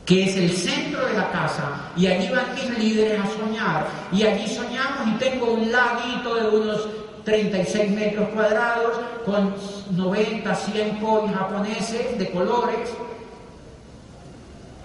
[0.04, 4.22] que es el centro de la casa y allí van mis líderes a soñar y
[4.22, 6.88] allí soñamos y tengo un laguito de unos
[7.24, 8.92] 36 metros cuadrados
[9.24, 9.52] con
[9.90, 12.88] 90, 100 koi japoneses de colores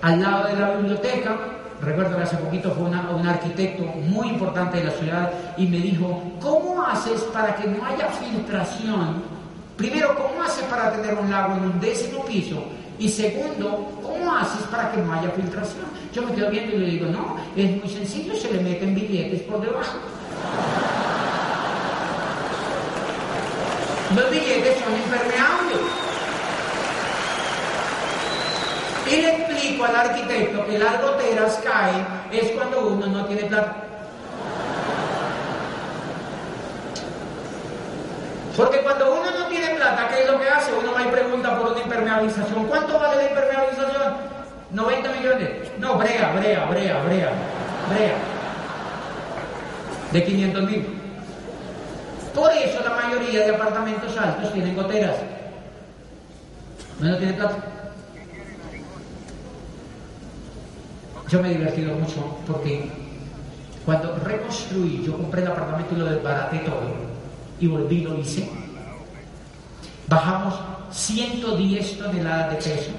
[0.01, 1.37] al lado de la biblioteca
[1.81, 6.21] Recuerdo que hace poquito fue un arquitecto muy importante de la ciudad y me dijo,
[6.39, 9.23] ¿cómo haces para que no haya filtración?
[9.77, 12.63] Primero, ¿cómo haces para tener un lago en un décimo piso?
[12.99, 15.85] Y segundo, ¿cómo haces para que no haya filtración?
[16.13, 19.41] Yo me quedo viendo y le digo, no, es muy sencillo, se le meten billetes
[19.41, 19.97] por debajo.
[24.15, 25.79] Los billetes son impermeables.
[29.11, 33.75] Y le explico al arquitecto que las goteras caen es cuando uno no tiene plata.
[38.57, 40.73] Porque cuando uno no tiene plata, ¿qué es lo que hace?
[40.73, 42.65] Uno va y pregunta por una impermeabilización.
[42.65, 44.13] ¿Cuánto vale la impermeabilización?
[44.71, 45.49] 90 millones.
[45.79, 47.31] No, brea, brea, brea, brea,
[47.89, 48.15] brea.
[50.11, 50.87] De 500 mil.
[52.35, 55.15] Por eso la mayoría de apartamentos altos tienen goteras.
[56.99, 57.80] No tiene plata.
[61.31, 62.89] Yo me he divertido mucho porque
[63.85, 66.81] cuando reconstruí, yo compré el apartamento y lo desbaraté todo
[67.57, 68.49] y volví y lo hice.
[70.09, 70.55] Bajamos
[70.91, 72.91] 110 toneladas de peso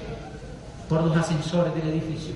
[0.89, 2.33] por los ascensores del edificio.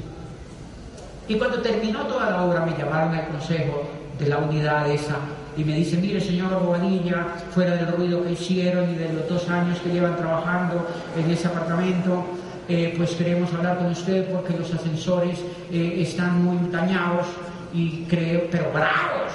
[1.27, 3.89] Y cuando terminó toda la obra me llamaron al consejo
[4.19, 5.15] de la unidad esa
[5.57, 7.25] y me dice, mire señor Bobadilla,
[7.55, 10.87] fuera del ruido que hicieron y de los dos años que llevan trabajando
[11.17, 12.23] en ese apartamento,
[12.69, 15.39] eh, pues queremos hablar con usted porque los ascensores
[15.71, 17.27] eh, están muy dañados
[17.73, 19.31] y creo, pero bravos.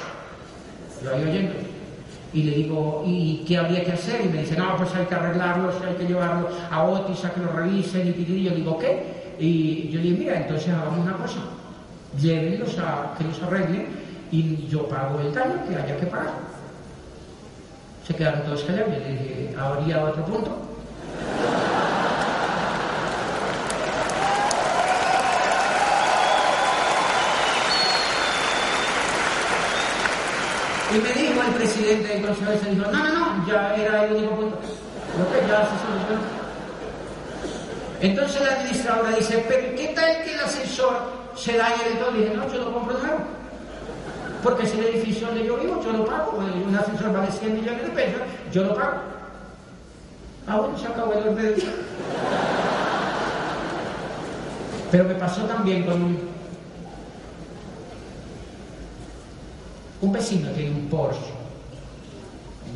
[1.03, 1.55] Yo ahí oyendo.
[2.35, 4.23] Y le digo, ¿y qué habría que hacer?
[4.25, 7.41] Y me dice, no, pues hay que arreglarlos, hay que llevarlos a Otis a que
[7.41, 9.35] lo revisen y, yo digo, ¿qué?
[9.39, 11.41] Y yo digo, mira, entonces hagamos una cosa,
[12.19, 13.87] llévenlos a que los arreglen
[14.31, 16.33] y yo pago el daño que haya que pagar.
[18.07, 18.95] Se quedaron todos callados.
[18.95, 20.59] Yo le dije, ¿habría otro punto?
[30.95, 34.15] Y me dijo el presidente del Consejo se dijo, no, no, no, ya era el
[34.15, 34.59] único punto.
[35.49, 36.43] Ya se solucionó.
[38.01, 40.99] Entonces la administradora dice, pero ¿qué tal que el ascensor
[41.35, 42.17] se dañe del todo?
[42.17, 43.19] Y dije, no, yo lo compro nuevo.
[44.43, 46.33] Porque si el edificio donde yo vivo, yo lo pago.
[46.67, 48.21] Un ascensor vale 100 millones de pesos,
[48.53, 49.13] yo lo pago.
[50.47, 51.55] Bueno, se acabó el orden
[54.91, 56.32] Pero me pasó también con un,
[60.03, 61.31] un vecino tiene un Porsche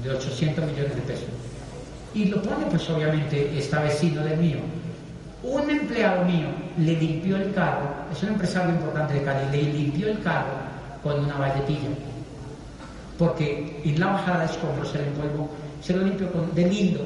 [0.02, 1.28] de 800 millones de pesos.
[2.14, 4.58] Y lo pone, pues obviamente, está vecino del mío.
[5.42, 6.48] Un empleado mío
[6.78, 10.54] le limpió el carro, es un empresario importante de Cali, le limpió el carro
[11.02, 11.88] con una valletilla.
[13.18, 14.98] Porque en la bajada de escombros se
[15.82, 17.00] se lo limpió con, de lindo.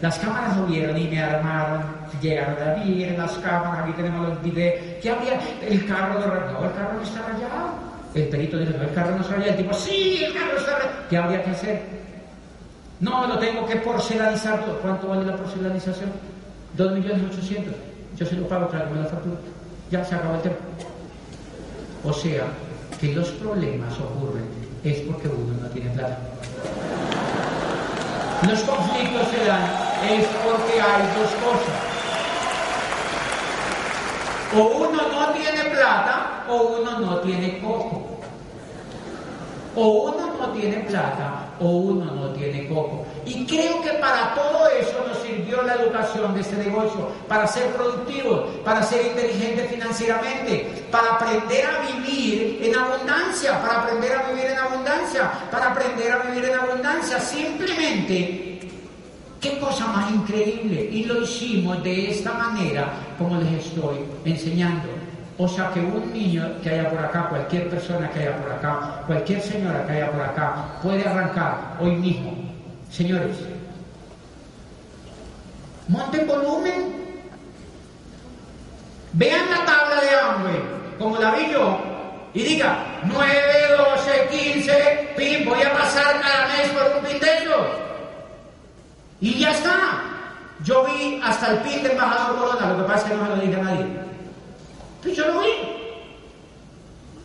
[0.00, 1.82] Las cámaras lo vieron y me armaron,
[2.20, 5.40] llegaron a ver las cámaras, aquí tenemos los videos, ¿qué había?
[5.68, 7.91] El carro de no, el carro no está rayado.
[8.14, 9.52] El perito dice, el carro no está rayado.
[9.52, 10.90] El tipo, sí, el carro rayado.
[11.08, 11.82] ¿Qué habría que hacer?
[13.00, 14.78] No, lo tengo que porcelanizar todo.
[14.78, 16.10] ¿Cuánto vale la porcelanización?
[16.76, 17.74] Dos millones ochocientos.
[18.16, 19.36] Yo se lo pago, tráigame la factura.
[19.90, 20.56] Ya se acabó el tema.
[22.04, 22.44] O sea,
[23.00, 24.44] que los problemas ocurren
[24.84, 26.18] es porque uno no tiene plata.
[28.48, 29.62] Los conflictos se dan
[30.10, 31.91] es porque hay dos cosas.
[34.54, 38.08] O uno no tiene plata o uno no tiene coco.
[39.74, 43.06] O uno no tiene plata o uno no tiene coco.
[43.24, 47.72] Y creo que para todo eso nos sirvió la educación de este negocio, para ser
[47.72, 54.46] productivos, para ser inteligentes financieramente, para aprender a vivir en abundancia, para aprender a vivir
[54.50, 57.18] en abundancia, para aprender a vivir en abundancia.
[57.18, 58.51] Simplemente,
[59.42, 60.88] qué cosa más increíble.
[60.90, 64.88] Y lo hicimos de esta manera, como les estoy enseñando.
[65.36, 69.02] O sea que un niño que haya por acá, cualquier persona que haya por acá,
[69.06, 72.32] cualquier señora que haya por acá, puede arrancar hoy mismo.
[72.90, 73.36] Señores,
[75.88, 76.94] monten volumen,
[79.14, 80.60] vean la tabla de hambre,
[80.98, 81.78] como la vi yo,
[82.34, 83.26] y diga 9,
[83.78, 87.42] 12, 15, pin, voy a pasar cada mes por un pin de
[89.22, 90.02] Y ya está.
[90.64, 93.28] Yo vi hasta el pin del embajador Corona, lo que pasa es que no me
[93.30, 93.86] lo dije a nadie.
[95.00, 95.48] Pues yo lo vi.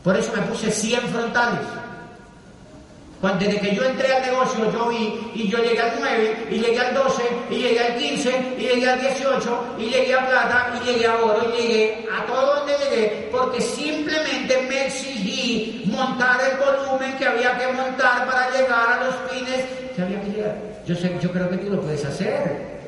[0.04, 1.60] Por eso me puse 100 frontales.
[3.20, 6.60] Cuando, desde que yo entré al negocio, yo vi y yo llegué al 9, y
[6.60, 10.80] llegué al 12, y llegué al 15, y llegué al 18, y llegué a plata,
[10.80, 16.40] y llegué a oro, y llegué a todo donde llegué, porque simplemente me exigí montar
[16.42, 20.77] el volumen que había que montar para llegar a los pines que había que llegar.
[20.88, 20.96] Yo,
[21.32, 22.80] creo que tú lo puedes hacer.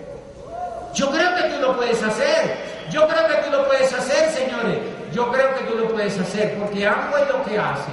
[0.95, 2.57] Yo creo que tú lo puedes hacer.
[2.89, 4.77] Yo creo que tú lo puedes hacer, señores.
[5.13, 7.91] Yo creo que tú lo puedes hacer, porque Amway lo que hace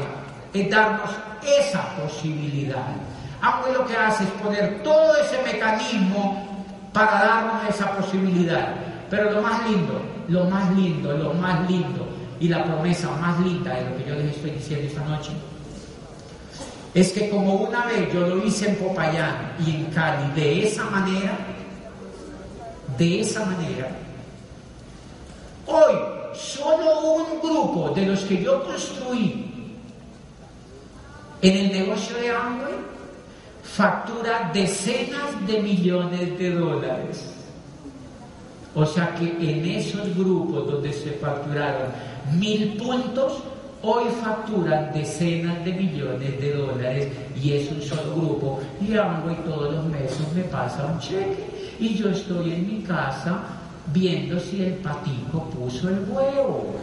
[0.54, 1.10] es darnos
[1.42, 2.86] esa posibilidad.
[3.42, 8.74] Amway lo que hace es poner todo ese mecanismo para darnos esa posibilidad.
[9.10, 12.06] Pero lo más lindo, lo más lindo, lo más lindo
[12.38, 15.32] y la promesa más linda de lo que yo les estoy diciendo esta noche
[16.96, 20.84] es que como una vez yo lo hice en Popayán y en Cali de esa
[20.86, 21.36] manera,
[22.96, 23.90] de esa manera,
[25.66, 25.94] hoy
[26.34, 29.76] solo un grupo de los que yo construí
[31.42, 32.72] en el negocio de Amway
[33.62, 37.30] factura decenas de millones de dólares.
[38.74, 41.92] O sea que en esos grupos donde se facturaron
[42.38, 43.42] mil puntos,
[43.86, 47.08] hoy facturan decenas de millones de dólares
[47.40, 48.60] y es un solo grupo.
[48.80, 53.42] Y Amway todos los meses me pasa un cheque y yo estoy en mi casa
[53.92, 56.74] viendo si el patico puso el huevo.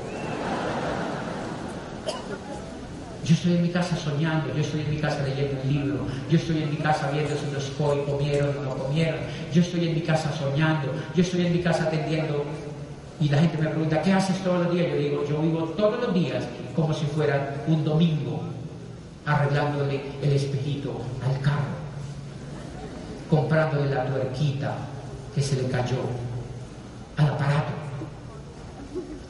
[3.26, 6.38] Yo estoy en mi casa soñando, yo estoy en mi casa leyendo un libro, yo
[6.38, 9.20] estoy en mi casa viendo si los COI comieron o no comieron,
[9.54, 12.44] yo estoy en mi casa soñando, yo estoy en mi casa atendiendo
[13.24, 14.88] y la gente me pregunta, ¿qué haces todos los días?
[14.92, 16.44] Yo digo, yo vivo todos los días
[16.76, 18.42] como si fuera un domingo.
[19.26, 20.92] arreglándole el espejito
[21.26, 21.78] al carro,
[23.30, 24.76] comprándole la tuerquita
[25.34, 26.02] que se le cayó
[27.16, 27.72] al aparato.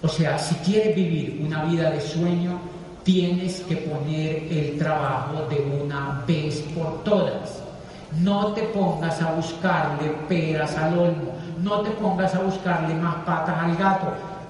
[0.02, 2.60] O sea, si quieres vivir una vida de sueño,
[3.04, 7.62] tienes que poner el trabajo de una vez por todas.
[8.20, 13.58] No te pongas a buscarle peras al olmo, no te pongas a buscarle más patas
[13.58, 14.08] al gato.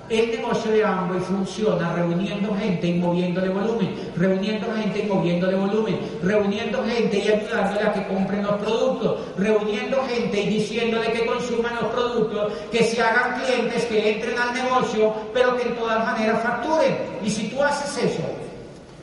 [0.10, 5.98] El negocio de Amway funciona reuniendo gente y moviéndole volumen, reuniendo gente y moviéndole volumen,
[6.22, 11.76] reuniendo gente y ayudándole a que compren los productos, reuniendo gente y diciéndole que consuman
[11.76, 16.44] los productos, que se hagan clientes, que entren al negocio, pero que en todas maneras
[16.44, 16.98] facturen.
[17.24, 18.24] Y si tú haces eso,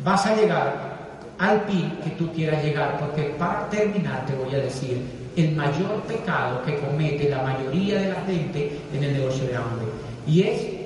[0.04, 0.90] vas a llegar
[1.38, 6.02] al pin que tú quieras llegar, porque para terminar te voy a decir el mayor
[6.02, 9.86] pecado que comete la mayoría de la gente en el negocio de hambre,
[10.26, 10.80] y es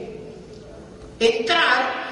[1.19, 2.05] entrar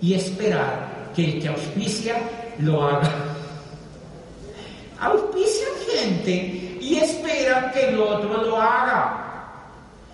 [0.00, 2.16] y esperar que el que auspicia
[2.58, 3.10] lo haga.
[5.00, 9.24] Auspician gente y esperan que el otro lo haga.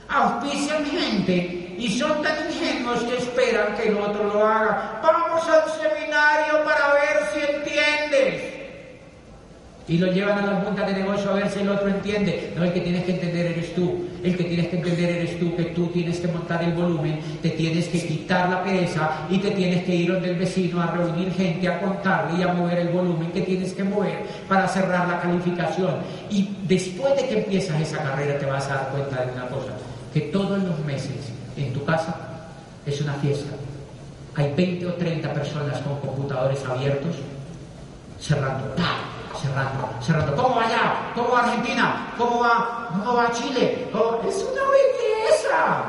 [0.09, 5.01] Auspician gente y son tan ingenuos que esperan que el otro lo haga.
[5.03, 8.54] Vamos al seminario para ver si entiendes.
[9.87, 12.55] Y lo llevan a la junta de negocio a ver si el otro entiende.
[12.57, 14.09] No, el que tienes que entender eres tú.
[14.22, 17.51] El que tienes que entender eres tú, que tú tienes que montar el volumen, te
[17.51, 21.30] tienes que quitar la pereza y te tienes que ir donde el vecino a reunir
[21.35, 25.20] gente, a contarle y a mover el volumen que tienes que mover para cerrar la
[25.20, 25.97] calificación.
[26.30, 29.72] Y después de que empiezas esa carrera te vas a dar cuenta de una cosa,
[30.14, 32.16] que todos los meses en tu casa
[32.87, 33.55] es una fiesta.
[34.37, 37.16] Hay 20 o 30 personas con computadores abiertos
[38.18, 38.74] cerrando,
[39.41, 40.37] cerrando, cerrando.
[40.37, 41.12] ¿Cómo va allá?
[41.14, 42.14] ¿Cómo va Argentina?
[42.16, 43.89] ¿Cómo va, cómo va Chile?
[43.93, 44.20] ¿Cómo?
[44.28, 45.82] ¡Es una belleza!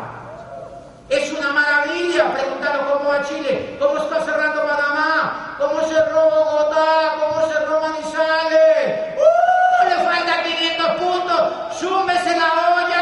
[1.10, 2.34] ¡Es una maravilla!
[2.34, 9.16] Preguntaron cómo va Chile, cómo está cerrando Panamá, cómo cerró Bogotá, cómo cerró Manizales.
[9.18, 9.90] ¡Uh!
[9.90, 11.80] ¡Le faltan 500 puntos!
[11.80, 12.95] ¡Súmese la olla!